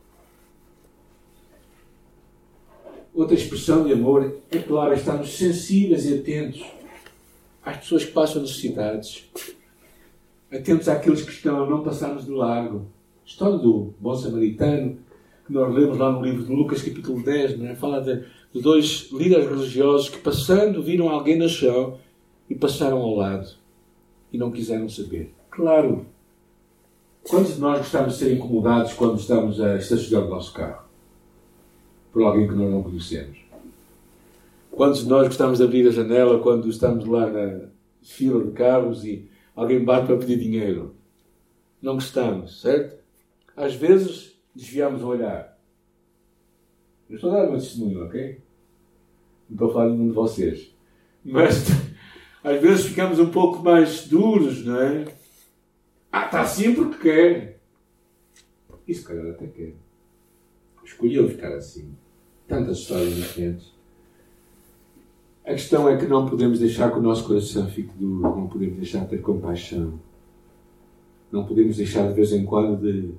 Outra 3.15 3.33
expressão 3.33 3.85
de 3.85 3.93
amor 3.93 4.41
é, 4.51 4.57
claro, 4.57 4.93
estarmos 4.93 5.37
sensíveis 5.37 6.05
e 6.05 6.15
atentos 6.15 6.61
às 7.63 7.77
pessoas 7.77 8.03
que 8.03 8.11
passam 8.11 8.41
necessidades, 8.41 9.23
atentos 10.51 10.89
àqueles 10.89 11.21
que 11.21 11.31
estão 11.31 11.63
a 11.63 11.69
não 11.69 11.81
passarmos 11.81 12.25
de 12.25 12.31
largo. 12.31 12.87
História 13.25 13.57
do 13.57 13.93
bom 14.01 14.13
samaritano, 14.13 14.97
que 15.47 15.53
nós 15.53 15.73
lemos 15.73 15.97
lá 15.97 16.11
no 16.11 16.25
livro 16.25 16.43
de 16.43 16.51
Lucas, 16.51 16.81
capítulo 16.81 17.23
10, 17.23 17.57
não 17.57 17.67
é? 17.67 17.75
fala 17.75 18.01
de, 18.01 18.25
de 18.53 18.61
dois 18.61 19.09
líderes 19.13 19.47
religiosos 19.47 20.09
que, 20.09 20.17
passando, 20.17 20.83
viram 20.83 21.07
alguém 21.07 21.39
no 21.39 21.47
chão 21.47 21.97
e 22.49 22.53
passaram 22.53 22.97
ao 22.97 23.15
lado 23.15 23.49
e 24.29 24.37
não 24.37 24.51
quiseram 24.51 24.89
saber. 24.89 25.33
Claro, 25.49 26.05
quantos 27.23 27.55
de 27.55 27.61
nós 27.61 27.77
gostamos 27.77 28.13
de 28.13 28.19
ser 28.19 28.33
incomodados 28.33 28.91
quando 28.91 29.17
estamos 29.17 29.61
a 29.61 29.77
estacionar 29.77 30.27
o 30.27 30.29
nosso 30.29 30.51
carro? 30.53 30.84
Por 32.15 32.23
alguém 32.23 32.47
que 32.47 32.53
nós 32.53 32.71
não 32.71 32.81
conhecemos. 32.81 33.37
Quantos 34.71 35.03
de 35.03 35.09
nós 35.09 35.27
gostamos 35.27 35.57
de 35.57 35.65
abrir 35.65 35.85
a 35.85 35.91
janela 35.91 36.39
quando 36.39 36.69
estamos 36.69 37.03
lá 37.05 37.29
na 37.29 37.67
fila 38.01 38.41
de 38.41 38.51
carros 38.51 39.03
e 39.03 39.29
alguém 39.53 39.83
bate 39.83 40.07
para 40.07 40.15
pedir 40.15 40.39
dinheiro? 40.39 40.95
Não 41.81 41.95
gostamos, 41.95 42.61
certo? 42.61 43.03
Às 43.53 43.75
vezes 43.75 44.33
desviamos 44.55 45.01
o 45.01 45.07
olhar. 45.07 45.59
Eu 47.09 47.15
estou 47.17 47.31
a 47.31 47.41
dar 47.41 47.49
uma 47.49 47.59
testemunho, 47.59 48.05
ok? 48.05 48.41
Não 49.49 49.55
estou 49.55 49.69
a 49.69 49.73
falar 49.73 49.89
de 49.89 49.97
nenhum 49.97 50.07
de 50.07 50.15
vocês. 50.15 50.73
Mas 51.21 51.65
às 52.41 52.61
vezes 52.61 52.85
ficamos 52.85 53.19
um 53.19 53.29
pouco 53.29 53.61
mais 53.61 54.07
duros, 54.07 54.65
não 54.65 54.81
é? 54.81 55.03
Ah, 56.09 56.27
está 56.27 56.43
assim 56.43 56.73
porque 56.73 57.09
quer. 57.09 57.59
Se 58.87 59.03
calhar 59.03 59.31
até 59.31 59.47
quer. 59.47 59.73
Escolheu 60.81 61.27
ficar 61.27 61.53
assim. 61.53 61.93
Tantas 62.47 62.79
histórias 62.79 63.15
diferentes. 63.15 63.75
A 65.45 65.51
questão 65.51 65.87
é 65.87 65.95
que 65.95 66.07
não 66.07 66.27
podemos 66.27 66.59
deixar 66.59 66.91
que 66.91 66.97
o 66.97 67.01
nosso 67.01 67.25
coração 67.25 67.67
fique 67.67 67.91
duro, 67.99 68.21
não 68.21 68.47
podemos 68.47 68.77
deixar 68.77 69.01
de 69.01 69.09
ter 69.09 69.21
compaixão. 69.21 69.93
Não 71.31 71.45
podemos 71.45 71.77
deixar 71.77 72.07
de 72.07 72.13
vez 72.13 72.31
em 72.31 72.43
quando 72.45 72.81
de, 72.81 73.11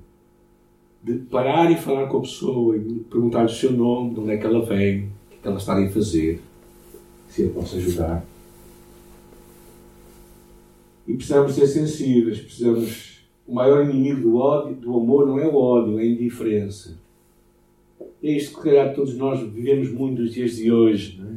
de 1.03 1.19
parar 1.25 1.71
e 1.71 1.77
falar 1.77 2.07
com 2.07 2.17
a 2.17 2.21
pessoa 2.21 2.75
e 2.75 2.81
perguntar 3.09 3.45
o 3.45 3.49
seu 3.49 3.71
nome, 3.71 4.13
de 4.13 4.19
onde 4.19 4.31
é 4.31 4.37
que 4.37 4.45
ela 4.45 4.65
vem, 4.65 5.05
o 5.05 5.29
que, 5.29 5.35
é 5.35 5.41
que 5.41 5.47
ela 5.47 5.57
está 5.57 5.81
a 5.81 5.89
fazer, 5.89 6.41
se 7.29 7.43
eu 7.43 7.49
posso 7.51 7.77
ajudar. 7.77 8.25
E 11.07 11.13
precisamos 11.13 11.53
ser 11.53 11.67
sensíveis, 11.67 12.39
precisamos. 12.39 13.17
O 13.47 13.55
maior 13.55 13.89
inimigo 13.89 14.21
do 14.21 14.35
ódio, 14.35 14.75
do 14.75 14.97
amor, 14.97 15.25
não 15.25 15.39
é 15.39 15.47
o 15.47 15.55
ódio, 15.55 15.97
é 15.97 16.01
a 16.01 16.05
indiferença. 16.05 16.97
É 17.99 18.31
isto 18.31 18.57
que, 18.57 18.63
calhar, 18.63 18.93
todos 18.93 19.15
nós 19.15 19.39
vivemos 19.41 19.91
muito 19.91 20.21
nos 20.21 20.33
dias 20.33 20.55
de 20.55 20.71
hoje. 20.71 21.17
Não 21.19 21.29
é? 21.29 21.33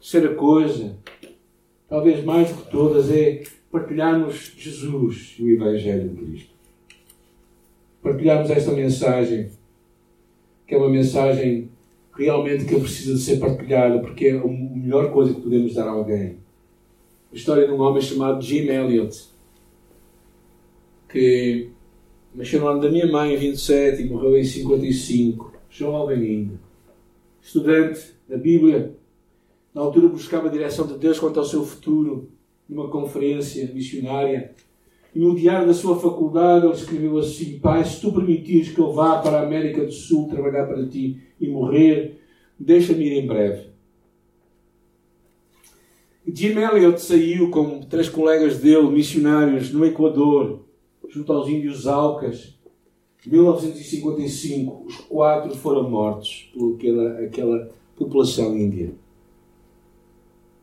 Terceira 0.00 0.34
coisa, 0.34 0.96
talvez 1.88 2.24
mais 2.24 2.50
do 2.50 2.62
que 2.62 2.70
todas, 2.70 3.10
é 3.10 3.44
partilharmos 3.70 4.52
Jesus 4.56 5.36
e 5.38 5.44
o 5.44 5.50
Evangelho 5.50 6.08
de 6.08 6.16
Cristo. 6.16 6.50
Partilharmos 8.02 8.50
esta 8.50 8.72
mensagem, 8.72 9.50
que 10.66 10.74
é 10.74 10.78
uma 10.78 10.90
mensagem 10.90 11.70
realmente 12.14 12.64
que 12.64 12.78
precisa 12.78 13.14
de 13.14 13.20
ser 13.20 13.38
partilhada, 13.38 14.00
porque 14.00 14.26
é 14.26 14.32
a 14.32 14.46
melhor 14.46 15.12
coisa 15.12 15.32
que 15.32 15.40
podemos 15.40 15.74
dar 15.74 15.86
a 15.86 15.92
alguém 15.92 16.42
a 17.32 17.34
história 17.34 17.66
de 17.66 17.72
um 17.72 17.80
homem 17.80 18.02
chamado 18.02 18.42
Jim 18.42 18.68
Elliot, 18.68 19.24
que 21.08 21.70
nasceu 22.34 22.60
no 22.60 22.68
ano 22.68 22.80
da 22.80 22.90
minha 22.90 23.10
mãe, 23.10 23.34
em 23.34 23.38
27, 23.38 24.02
e 24.02 24.08
morreu 24.08 24.36
em 24.36 24.44
55, 24.44 25.51
jovem 25.72 26.18
ainda. 26.18 26.60
Estudante 27.40 28.12
da 28.28 28.36
Bíblia, 28.36 28.94
na 29.74 29.80
altura 29.80 30.08
buscava 30.08 30.48
a 30.48 30.50
direção 30.50 30.86
de 30.86 30.98
Deus 30.98 31.18
quanto 31.18 31.40
ao 31.40 31.46
seu 31.46 31.64
futuro, 31.64 32.28
numa 32.68 32.88
conferência 32.88 33.68
missionária. 33.72 34.54
E 35.14 35.18
no 35.18 35.34
diário 35.34 35.66
da 35.66 35.74
sua 35.74 35.98
faculdade 35.98 36.66
ele 36.66 36.74
escreveu 36.74 37.18
assim: 37.18 37.58
Pai, 37.58 37.84
se 37.84 38.00
tu 38.00 38.12
permitires 38.12 38.70
que 38.70 38.78
eu 38.78 38.92
vá 38.92 39.18
para 39.18 39.40
a 39.40 39.46
América 39.46 39.84
do 39.84 39.92
Sul 39.92 40.28
trabalhar 40.28 40.66
para 40.66 40.86
ti 40.86 41.20
e 41.40 41.48
morrer, 41.48 42.20
deixa-me 42.58 43.04
ir 43.04 43.18
em 43.18 43.26
breve. 43.26 43.72
Jim 46.26 46.56
Elliot 46.56 47.00
saiu 47.00 47.50
com 47.50 47.80
três 47.80 48.08
colegas 48.08 48.58
dele, 48.58 48.88
missionários, 48.88 49.72
no 49.72 49.84
Equador, 49.84 50.64
junto 51.08 51.32
aos 51.32 51.48
índios 51.48 51.86
Alcas. 51.86 52.56
Em 53.24 53.30
1955, 53.30 54.84
os 54.86 54.96
quatro 54.96 55.56
foram 55.56 55.88
mortos 55.88 56.50
por 56.52 56.74
aquela, 56.74 57.20
aquela 57.20 57.70
população 57.96 58.58
índia. 58.58 58.94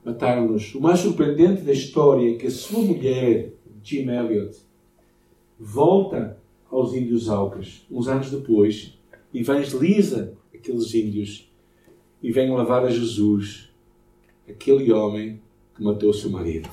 Mataram-nos. 0.04 0.76
O 0.76 0.82
mais 0.82 1.00
surpreendente 1.00 1.62
da 1.62 1.72
história 1.72 2.34
é 2.34 2.38
que 2.38 2.48
a 2.48 2.52
sua 2.52 2.84
mulher, 2.84 3.54
Jim 3.82 4.10
Elliot, 4.10 4.58
volta 5.58 6.38
aos 6.69 6.93
índios 6.93 7.30
Alcas, 7.30 7.86
uns 7.89 8.08
anos 8.08 8.30
depois, 8.30 8.98
evangeliza 9.34 10.34
aqueles 10.54 10.93
índios 10.93 11.50
e 12.22 12.32
vem 12.32 12.56
levar 12.56 12.86
a 12.86 12.89
Jesus, 12.89 13.69
aquele 14.48 14.91
homem 14.91 15.41
que 15.76 15.84
matou 15.84 16.13
seu 16.13 16.30
marido. 16.30 16.69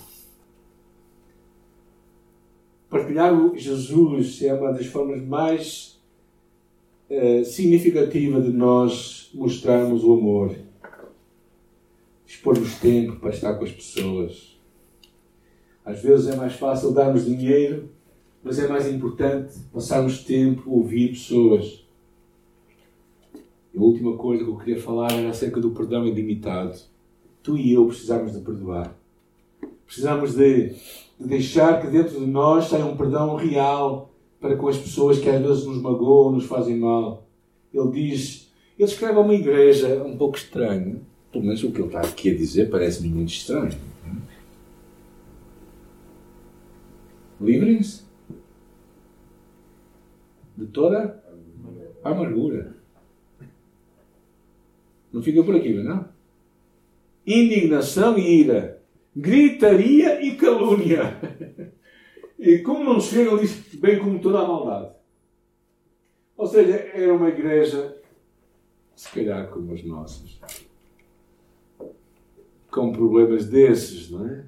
Partilhar 2.88 3.32
Jesus 3.54 4.42
é 4.42 4.54
uma 4.54 4.72
das 4.72 4.86
formas 4.86 5.20
mais 5.22 6.00
uh, 7.10 7.44
significativas 7.44 8.44
de 8.44 8.52
nós 8.52 9.30
mostrarmos 9.34 10.04
o 10.04 10.12
amor. 10.14 10.54
Expormos 12.26 12.74
tempo 12.76 13.16
para 13.16 13.30
estar 13.30 13.54
com 13.54 13.64
as 13.64 13.72
pessoas. 13.72 14.58
Às 15.84 16.02
vezes 16.02 16.28
é 16.28 16.36
mais 16.36 16.54
fácil 16.54 16.92
darmos 16.92 17.24
dinheiro, 17.24 17.90
mas 18.42 18.58
é 18.58 18.68
mais 18.68 18.86
importante 18.88 19.54
passarmos 19.72 20.24
tempo 20.24 20.70
a 20.70 20.74
ouvir 20.74 21.10
pessoas. 21.10 21.84
A 23.76 23.80
última 23.80 24.16
coisa 24.16 24.42
que 24.42 24.50
eu 24.50 24.56
queria 24.56 24.80
falar 24.80 25.12
era 25.12 25.28
acerca 25.28 25.60
do 25.60 25.70
perdão 25.70 26.06
ilimitado 26.06 26.76
tu 27.46 27.56
e 27.56 27.72
eu 27.72 27.86
precisamos 27.86 28.32
de 28.32 28.40
perdoar. 28.40 28.92
Precisamos 29.86 30.34
de, 30.34 30.74
de 31.18 31.26
deixar 31.26 31.80
que 31.80 31.88
dentro 31.88 32.18
de 32.18 32.26
nós 32.26 32.66
saia 32.66 32.84
um 32.84 32.96
perdão 32.96 33.36
real 33.36 34.12
para 34.40 34.56
com 34.56 34.68
as 34.68 34.76
pessoas 34.76 35.18
que 35.18 35.28
às 35.28 35.40
vezes 35.40 35.64
nos 35.64 35.80
magoam, 35.80 36.32
nos 36.32 36.44
fazem 36.44 36.78
mal. 36.78 37.26
Ele 37.72 37.90
diz, 37.90 38.52
ele 38.78 38.88
escreve 38.88 39.18
a 39.18 39.20
uma 39.20 39.34
igreja 39.34 40.02
um 40.04 40.16
pouco 40.16 40.36
estranho. 40.36 41.00
Pelo 41.32 41.44
menos 41.44 41.62
o 41.62 41.72
que 41.72 41.80
ele 41.80 41.88
está 41.88 42.00
aqui 42.00 42.30
a 42.30 42.36
dizer 42.36 42.70
parece-me 42.70 43.08
muito 43.08 43.30
estranho. 43.30 43.76
Livrem-se 47.40 48.04
de 50.56 50.66
toda 50.66 51.22
a 52.02 52.10
amargura. 52.10 52.74
Não 55.12 55.22
fica 55.22 55.42
por 55.42 55.54
aqui, 55.54 55.74
não? 55.74 56.16
indignação 57.26 58.16
e 58.16 58.42
ira, 58.42 58.75
gritaria 59.16 60.22
e 60.22 60.36
calúnia. 60.36 61.18
E 62.38 62.58
como 62.58 62.84
não 62.84 63.00
chega, 63.00 63.30
ele 63.30 63.40
diz 63.40 63.74
bem 63.76 63.98
como 63.98 64.20
toda 64.20 64.40
a 64.40 64.46
maldade. 64.46 64.94
Ou 66.36 66.46
seja, 66.46 66.74
era 66.74 67.14
uma 67.14 67.30
igreja, 67.30 67.96
se 68.94 69.10
calhar 69.10 69.48
como 69.48 69.72
as 69.72 69.82
nossas, 69.82 70.38
com 72.70 72.92
problemas 72.92 73.46
desses, 73.46 74.10
não 74.10 74.28
é? 74.28 74.44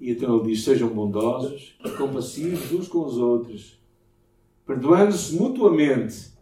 E 0.00 0.12
então 0.12 0.38
ele 0.38 0.48
diz: 0.48 0.64
sejam 0.64 0.88
bondosos 0.88 1.78
e 1.84 1.90
compassivos 1.90 2.72
uns 2.72 2.88
com 2.88 3.04
os 3.04 3.18
outros, 3.18 3.78
perdoando-se 4.66 5.36
mutuamente, 5.36 6.32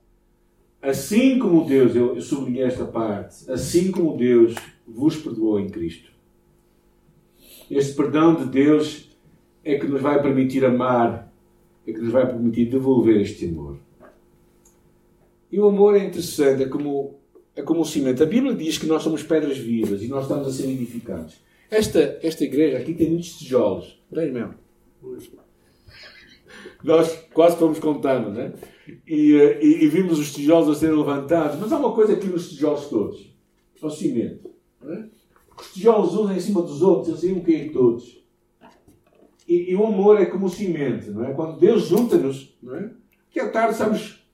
assim 0.81 1.37
como 1.41 1.67
Deus, 1.67 1.97
eu 1.97 2.21
sublinhei 2.21 2.63
esta 2.63 2.85
parte, 2.85 3.51
assim 3.51 3.91
como 3.91 4.17
Deus 4.17 4.55
vos 4.87 5.17
perdoou 5.17 5.59
em 5.59 5.69
Cristo. 5.69 6.14
Este 7.71 7.95
perdão 7.95 8.35
de 8.35 8.45
Deus 8.47 9.09
é 9.65 9.79
que 9.79 9.87
nos 9.87 10.03
vai 10.03 10.21
permitir 10.21 10.65
amar, 10.65 11.33
é 11.87 11.93
que 11.93 11.99
nos 11.99 12.13
vai 12.13 12.27
permitir 12.27 12.67
devolver 12.67 13.21
este 13.21 13.47
amor. 13.47 13.79
E 15.51 15.59
o 15.59 15.69
amor 15.69 15.97
é 15.97 16.05
interessante, 16.05 16.65
é 16.65 16.69
como, 16.69 17.15
é 17.55 17.63
como 17.63 17.81
o 17.81 17.85
cimento. 17.85 18.23
A 18.23 18.27
Bíblia 18.27 18.55
diz 18.55 18.77
que 18.77 18.87
nós 18.87 19.03
somos 19.03 19.23
pedras 19.23 19.57
vivas 19.57 20.03
e 20.03 20.09
nós 20.09 20.25
estamos 20.25 20.49
a 20.49 20.53
ser 20.53 20.69
edificados. 20.69 21.37
Esta, 21.71 22.19
esta 22.23 22.45
igreja 22.45 22.79
aqui 22.79 22.93
tem 22.95 23.11
muitos 23.11 23.39
tijolos. 23.39 24.01
Três 24.11 24.33
mesmo. 24.33 24.55
Nós 26.83 27.17
quase 27.33 27.57
fomos 27.57 27.79
contando, 27.79 28.31
né? 28.31 28.53
E, 29.07 29.33
e, 29.63 29.85
e, 29.85 29.89
vimos 29.89 30.19
os 30.19 30.33
tijolos 30.33 30.69
a 30.69 30.75
serem 30.79 30.97
levantados. 30.97 31.59
Mas 31.59 31.73
há 31.73 31.79
uma 31.79 31.93
coisa 31.93 32.13
aqui 32.13 32.27
nos 32.27 32.51
tijolos 32.51 32.89
todos: 32.89 33.35
o 33.81 33.91
cimento. 33.91 34.51
Né? 34.83 35.09
Os 35.59 35.73
tijolos 35.73 36.15
uns 36.15 36.31
em 36.31 36.41
cima 36.41 36.63
dos 36.63 36.83
outros, 36.83 37.09
eles 37.09 37.23
iam 37.23 37.45
cair 37.45 37.73
todos. 37.73 38.23
E, 39.47 39.73
e, 39.73 39.77
o 39.77 39.87
amor 39.87 40.21
é 40.21 40.27
como 40.27 40.47
o 40.47 40.51
cimento, 40.51 41.13
não 41.13 41.25
é? 41.25 41.35
Quando 41.35 41.59
Deus 41.59 41.87
junta-nos, 41.87 42.57
não 42.63 42.77
é? 42.77 42.91
Que 43.31 43.41
à 43.41 43.51
tarde 43.51 43.73
estamos 43.73 44.25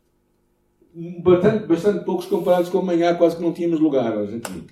bastante, 1.22 1.66
bastante 1.66 2.04
poucos 2.04 2.26
comparados 2.26 2.68
com 2.68 2.78
amanhã, 2.78 3.14
quase 3.16 3.36
que 3.36 3.42
não 3.42 3.52
tínhamos 3.52 3.80
lugar 3.80 4.16
hoje 4.16 4.36
aqui. 4.36 4.64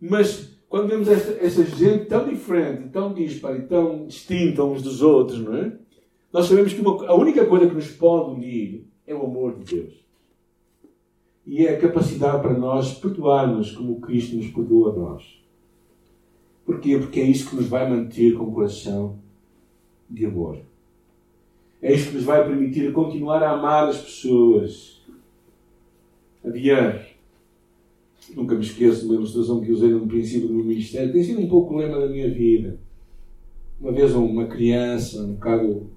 Mas 0.00 0.50
quando 0.68 0.88
vemos 0.88 1.08
esta, 1.08 1.32
essa 1.44 1.64
gente 1.64 2.06
tão 2.06 2.28
diferente, 2.28 2.90
tão 2.90 3.12
dispara 3.12 3.58
e 3.58 3.62
tão 3.62 4.06
distinta 4.06 4.64
uns 4.64 4.82
dos 4.82 5.02
outros, 5.02 5.40
não 5.40 5.56
é? 5.56 5.72
Nós 6.32 6.46
sabemos 6.46 6.72
que 6.72 6.80
uma, 6.80 7.06
a 7.06 7.14
única 7.14 7.44
coisa 7.44 7.66
que 7.66 7.74
nos 7.74 7.90
pode 7.90 8.36
unir 8.36 8.86
é 9.06 9.14
o 9.14 9.24
amor 9.24 9.58
de 9.58 9.74
Deus. 9.74 9.94
E 11.44 11.66
é 11.66 11.74
a 11.74 11.80
capacidade 11.80 12.40
para 12.42 12.54
nós 12.54 12.94
perdoarmos 12.94 13.72
como 13.72 14.00
Cristo 14.00 14.36
nos 14.36 14.46
perdoa 14.48 14.92
a 14.92 14.96
nós. 14.96 15.39
Porquê? 16.70 16.96
Porque 16.98 17.18
é 17.18 17.24
isso 17.24 17.50
que 17.50 17.56
nos 17.56 17.66
vai 17.66 17.90
manter 17.90 18.34
com 18.34 18.44
o 18.44 18.52
coração 18.52 19.18
de 20.08 20.24
amor. 20.24 20.58
É 21.82 21.92
isto 21.92 22.10
que 22.10 22.14
nos 22.14 22.24
vai 22.24 22.46
permitir 22.46 22.92
continuar 22.92 23.42
a 23.42 23.50
amar 23.50 23.88
as 23.88 23.98
pessoas. 23.98 25.02
Adiante. 26.44 27.16
Nunca 28.36 28.54
me 28.54 28.60
esqueço 28.60 29.00
de 29.00 29.06
uma 29.06 29.16
ilustração 29.16 29.60
que 29.60 29.72
usei 29.72 29.88
no 29.88 30.06
princípio 30.06 30.46
do 30.46 30.54
meu 30.54 30.64
ministério. 30.64 31.12
Tem 31.12 31.24
sido 31.24 31.40
um 31.40 31.48
pouco 31.48 31.74
o 31.74 31.78
lema 31.78 31.98
da 31.98 32.06
minha 32.06 32.30
vida. 32.30 32.78
Uma 33.80 33.90
vez 33.90 34.14
uma 34.14 34.46
criança, 34.46 35.24
um 35.24 35.32
bocado 35.32 35.90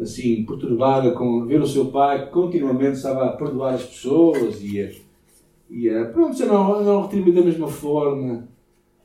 assim, 0.00 0.42
perturbada 0.46 1.10
com 1.10 1.44
ver 1.44 1.60
o 1.60 1.66
seu 1.66 1.88
pai 1.88 2.24
que 2.24 2.32
continuamente 2.32 2.96
estava 2.96 3.26
a 3.26 3.36
perdoar 3.36 3.74
as 3.74 3.84
pessoas 3.84 4.58
e 4.62 4.80
a, 4.80 4.90
e 5.68 5.90
a 5.90 6.06
pronto, 6.06 6.34
já 6.34 6.46
não, 6.46 6.82
não 6.82 7.02
retribuir 7.02 7.34
da 7.34 7.42
mesma 7.42 7.68
forma. 7.68 8.50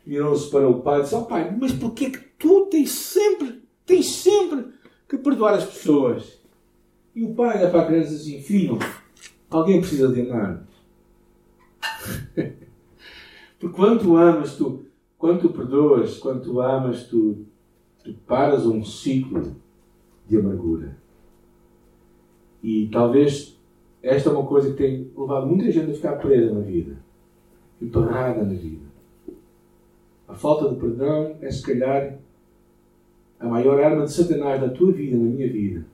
Virou-se 0.08 0.50
para 0.50 0.67
o 0.67 0.82
pai 0.82 1.00
e 1.00 1.04
disse: 1.04 1.15
oh, 1.15 1.26
pai, 1.26 1.56
mas 1.56 1.74
porquê 1.74 2.10
que 2.10 2.20
tu 2.39 2.65
tens 2.72 2.89
sempre 2.89 3.67
Tens 3.88 4.06
sempre 4.06 4.74
que 5.08 5.17
perdoar 5.17 5.54
as 5.54 5.63
pessoas. 5.63 6.41
E 7.15 7.24
o 7.24 7.34
pai 7.34 7.58
olha 7.58 7.70
para 7.70 7.84
a 7.84 7.86
criança 7.86 8.13
assim: 8.13 8.41
Filho, 8.41 8.78
alguém 9.50 9.80
precisa 9.80 10.10
de 10.10 10.30
amar. 10.30 10.67
Porque 13.58 13.76
quando 13.76 14.17
amas, 14.17 14.56
tu, 14.58 14.86
quando 15.17 15.41
tu 15.41 15.50
perdoas, 15.50 16.20
quando 16.20 16.43
tu 16.43 16.60
amas, 16.60 17.06
tu, 17.06 17.46
tu 18.04 18.13
paras 18.28 18.65
um 18.65 18.84
ciclo 18.84 19.56
de 20.28 20.38
amargura. 20.38 20.98
E 22.62 22.89
talvez 22.91 23.58
esta 24.04 24.30
é 24.30 24.34
uma 24.34 24.46
coisa 24.46 24.72
que 24.72 24.78
tem 24.78 25.10
levado 25.17 25.48
muita 25.48 25.72
gente 25.72 25.91
a 25.91 25.96
ficar 25.96 26.17
presa 26.17 26.54
na 26.54 26.60
vida, 26.60 27.00
emparrada 27.82 28.43
na 28.43 28.54
vida. 28.54 28.87
A 30.27 30.33
falta 30.33 30.69
de 30.69 30.79
perdão 30.79 31.35
é, 31.41 31.49
se 31.49 31.63
calhar, 31.63 32.17
a 33.39 33.47
maior 33.47 33.79
arma 33.79 34.05
de 34.05 34.11
Satanás 34.11 34.61
na 34.61 34.69
tua 34.69 34.91
vida, 34.91 35.15
na 35.15 35.23
minha 35.23 35.51
vida. 35.51 35.85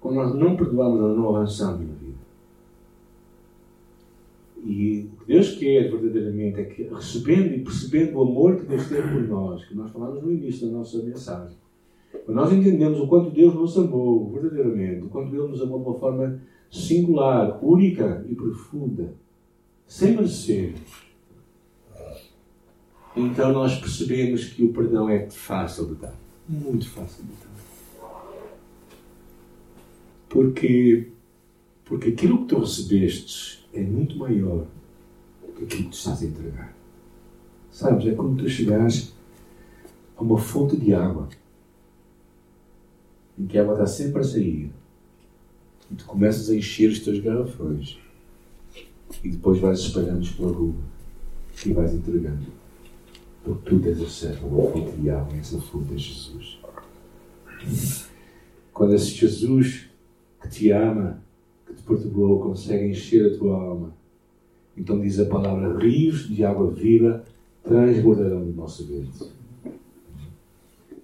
Quando 0.00 0.16
nós 0.16 0.34
não 0.34 0.56
perdoamos, 0.56 1.00
nós 1.00 1.16
não 1.16 1.34
avançamos 1.34 1.80
na 1.80 1.94
vida. 1.94 2.24
E 4.64 5.10
o 5.12 5.20
que 5.20 5.26
Deus 5.26 5.56
quer 5.56 5.90
verdadeiramente 5.90 6.60
é 6.60 6.64
que, 6.64 6.84
recebendo 6.84 7.54
e 7.54 7.60
percebendo 7.60 8.16
o 8.16 8.22
amor 8.22 8.56
que 8.56 8.66
Deus 8.66 8.88
tem 8.88 9.02
por 9.02 9.28
nós, 9.28 9.64
que 9.64 9.74
nós 9.74 9.90
falamos 9.90 10.22
no 10.22 10.32
início 10.32 10.66
da 10.66 10.78
nossa 10.78 11.02
mensagem, 11.02 11.56
quando 12.24 12.36
nós 12.36 12.52
entendemos 12.52 12.98
o 12.98 13.06
quanto 13.06 13.30
Deus 13.30 13.54
nos 13.54 13.76
amou 13.76 14.30
verdadeiramente, 14.30 15.04
o 15.04 15.08
quanto 15.08 15.34
Ele 15.34 15.48
nos 15.48 15.60
amou 15.60 15.80
de 15.80 15.88
uma 15.88 15.98
forma 15.98 16.40
singular, 16.70 17.62
única 17.62 18.24
e 18.28 18.34
profunda, 18.34 19.14
sem 19.86 20.16
merecer, 20.16 20.74
então 23.16 23.52
nós 23.52 23.78
percebemos 23.78 24.44
que 24.44 24.64
o 24.64 24.72
perdão 24.72 25.08
é 25.08 25.28
fácil 25.30 25.86
de 25.86 25.94
dar 25.94 26.24
muito 26.48 26.88
fácil 26.90 27.24
de 27.24 27.32
entender. 27.32 27.54
Porque, 30.28 31.08
porque 31.84 32.08
aquilo 32.10 32.42
que 32.42 32.46
tu 32.46 32.58
recebeste 32.58 33.66
é 33.72 33.80
muito 33.80 34.16
maior 34.16 34.66
do 35.40 35.52
que 35.52 35.64
aquilo 35.64 35.84
que 35.84 35.90
tu 35.90 35.96
estás 35.96 36.22
a 36.22 36.26
entregar. 36.26 36.76
Sabes? 37.70 38.06
É 38.06 38.14
como 38.14 38.36
tu 38.36 38.48
chegares 38.48 39.14
a 40.16 40.22
uma 40.22 40.38
fonte 40.38 40.76
de 40.76 40.94
água 40.94 41.28
em 43.38 43.46
que 43.46 43.58
a 43.58 43.62
água 43.62 43.74
está 43.74 43.86
sempre 43.86 44.20
a 44.20 44.24
sair 44.24 44.70
e 45.90 45.94
tu 45.94 46.04
começas 46.04 46.50
a 46.50 46.54
encher 46.54 46.90
os 46.90 47.00
teus 47.00 47.18
garrafões 47.20 47.98
e 49.22 49.28
depois 49.28 49.58
vais 49.58 49.80
espalhando-os 49.80 50.30
pela 50.30 50.52
rua 50.52 50.74
e 51.64 51.72
vais 51.72 51.92
entregando. 51.92 52.63
Porque 53.44 53.70
tu 53.70 53.78
tens 53.78 54.00
acesso 54.00 54.42
a 54.42 54.48
uma 54.48 54.70
fonte 54.70 54.96
de 54.96 55.10
água 55.10 55.36
e 55.36 55.38
essa 55.38 55.60
fonte 55.60 55.94
é 55.94 55.98
Jesus. 55.98 56.58
Quando 58.72 58.94
esse 58.94 59.10
Jesus 59.10 59.90
que 60.40 60.48
te 60.48 60.70
ama, 60.70 61.22
que 61.66 61.74
te 61.74 61.82
perdoou, 61.82 62.40
consegue 62.40 62.88
encher 62.88 63.34
a 63.34 63.38
tua 63.38 63.54
alma, 63.54 63.94
então 64.76 65.00
diz 65.00 65.20
a 65.20 65.26
palavra: 65.26 65.78
rios 65.78 66.28
de 66.28 66.44
água 66.44 66.70
viva 66.70 67.24
transbordarão 67.62 68.44
do 68.44 68.52
nosso 68.52 68.86
ventre. 68.86 69.28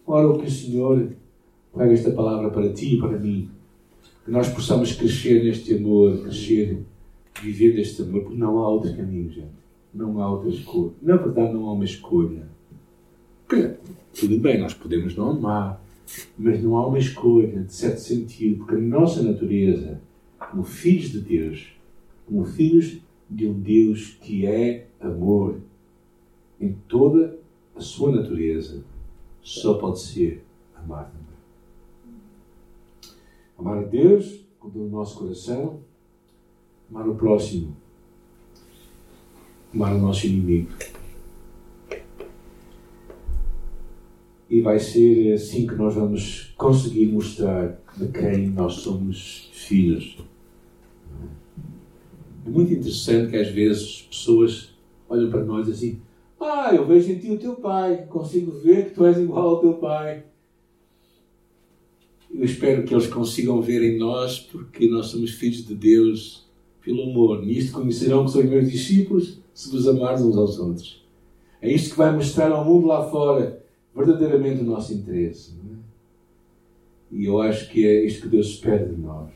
Ora, 0.06 0.28
o 0.28 0.38
que 0.38 0.46
o 0.46 0.50
Senhor 0.50 1.12
pega 1.76 1.92
esta 1.92 2.10
palavra 2.10 2.50
para 2.50 2.72
ti 2.72 2.96
e 2.96 2.98
para 2.98 3.18
mim, 3.18 3.48
que 4.24 4.30
nós 4.30 4.48
possamos 4.48 4.92
crescer 4.92 5.44
neste 5.44 5.74
amor, 5.74 6.22
crescer, 6.22 6.82
viver 7.42 7.74
deste 7.76 8.02
amor, 8.02 8.22
porque 8.22 8.36
não 8.36 8.58
há 8.58 8.68
outro 8.68 8.94
caminho, 8.94 9.30
gente. 9.30 9.59
Não 9.92 10.20
há 10.20 10.30
outra 10.30 10.48
escolha. 10.48 10.92
Na 11.02 11.16
verdade, 11.16 11.52
não 11.52 11.66
há 11.66 11.72
uma 11.72 11.84
escolha. 11.84 12.48
Tudo 14.18 14.38
bem, 14.38 14.60
nós 14.60 14.74
podemos 14.74 15.16
não 15.16 15.30
amar, 15.30 15.84
mas 16.38 16.62
não 16.62 16.76
há 16.76 16.86
uma 16.86 16.98
escolha, 16.98 17.62
de 17.62 17.72
certo 17.72 17.98
sentido, 17.98 18.58
porque 18.58 18.76
a 18.76 18.78
nossa 18.78 19.22
natureza, 19.22 20.00
como 20.38 20.62
filhos 20.62 21.10
de 21.10 21.20
Deus, 21.20 21.72
como 22.26 22.44
filhos 22.44 22.98
de 23.28 23.46
um 23.46 23.60
Deus 23.60 24.16
que 24.20 24.46
é 24.46 24.86
amor, 25.00 25.60
em 26.60 26.72
toda 26.86 27.38
a 27.74 27.80
sua 27.80 28.14
natureza, 28.14 28.84
só 29.42 29.74
pode 29.74 30.00
ser 30.00 30.44
amar 30.76 31.10
também. 31.10 33.14
Amar 33.58 33.78
a 33.78 33.86
Deus 33.86 34.44
com 34.58 34.70
todo 34.70 34.84
o 34.84 34.90
nosso 34.90 35.18
coração, 35.18 35.80
amar 36.90 37.08
o 37.08 37.14
próximo 37.14 37.74
amar 39.74 39.94
o 39.94 39.98
nosso 39.98 40.26
inimigo. 40.26 40.70
E 44.48 44.60
vai 44.60 44.80
ser 44.80 45.34
assim 45.34 45.66
que 45.66 45.74
nós 45.76 45.94
vamos 45.94 46.52
conseguir 46.56 47.06
mostrar 47.06 47.80
de 47.96 48.08
quem 48.08 48.48
nós 48.48 48.74
somos 48.74 49.48
filhos. 49.52 50.18
É 52.44 52.50
muito 52.50 52.72
interessante 52.72 53.30
que 53.30 53.36
às 53.36 53.48
vezes 53.48 54.02
pessoas 54.02 54.74
olham 55.08 55.30
para 55.30 55.44
nós 55.44 55.68
assim: 55.68 56.00
Ah, 56.40 56.74
eu 56.74 56.84
vejo 56.84 57.12
em 57.12 57.18
ti 57.18 57.30
o 57.30 57.38
teu 57.38 57.54
pai, 57.54 58.06
consigo 58.08 58.50
ver 58.50 58.86
que 58.86 58.94
tu 58.94 59.04
és 59.04 59.18
igual 59.18 59.50
ao 59.50 59.60
teu 59.60 59.74
pai. 59.74 60.24
Eu 62.32 62.44
espero 62.44 62.84
que 62.84 62.94
eles 62.94 63.06
consigam 63.06 63.60
ver 63.60 63.82
em 63.82 63.98
nós, 63.98 64.38
porque 64.38 64.88
nós 64.88 65.06
somos 65.06 65.32
filhos 65.32 65.64
de 65.64 65.74
Deus 65.74 66.48
pelo 66.82 67.02
amor. 67.10 67.44
Nisto 67.44 67.72
conhecerão 67.72 68.24
que 68.24 68.32
são 68.32 68.42
meus 68.42 68.70
discípulos 68.70 69.39
se 69.54 69.70
vos 69.70 69.86
amarmos 69.88 70.22
uns 70.22 70.36
aos 70.36 70.58
outros. 70.58 71.04
É 71.60 71.70
isto 71.70 71.90
que 71.90 71.98
vai 71.98 72.12
mostrar 72.12 72.50
ao 72.50 72.64
mundo 72.64 72.86
lá 72.86 73.08
fora 73.10 73.62
verdadeiramente 73.94 74.62
o 74.62 74.64
nosso 74.64 74.94
interesse. 74.94 75.52
É? 75.52 75.80
E 77.12 77.26
eu 77.26 77.40
acho 77.40 77.68
que 77.70 77.86
é 77.86 78.04
isto 78.04 78.22
que 78.22 78.28
Deus 78.28 78.46
espera 78.46 78.86
de 78.86 78.96
nós. 78.96 79.30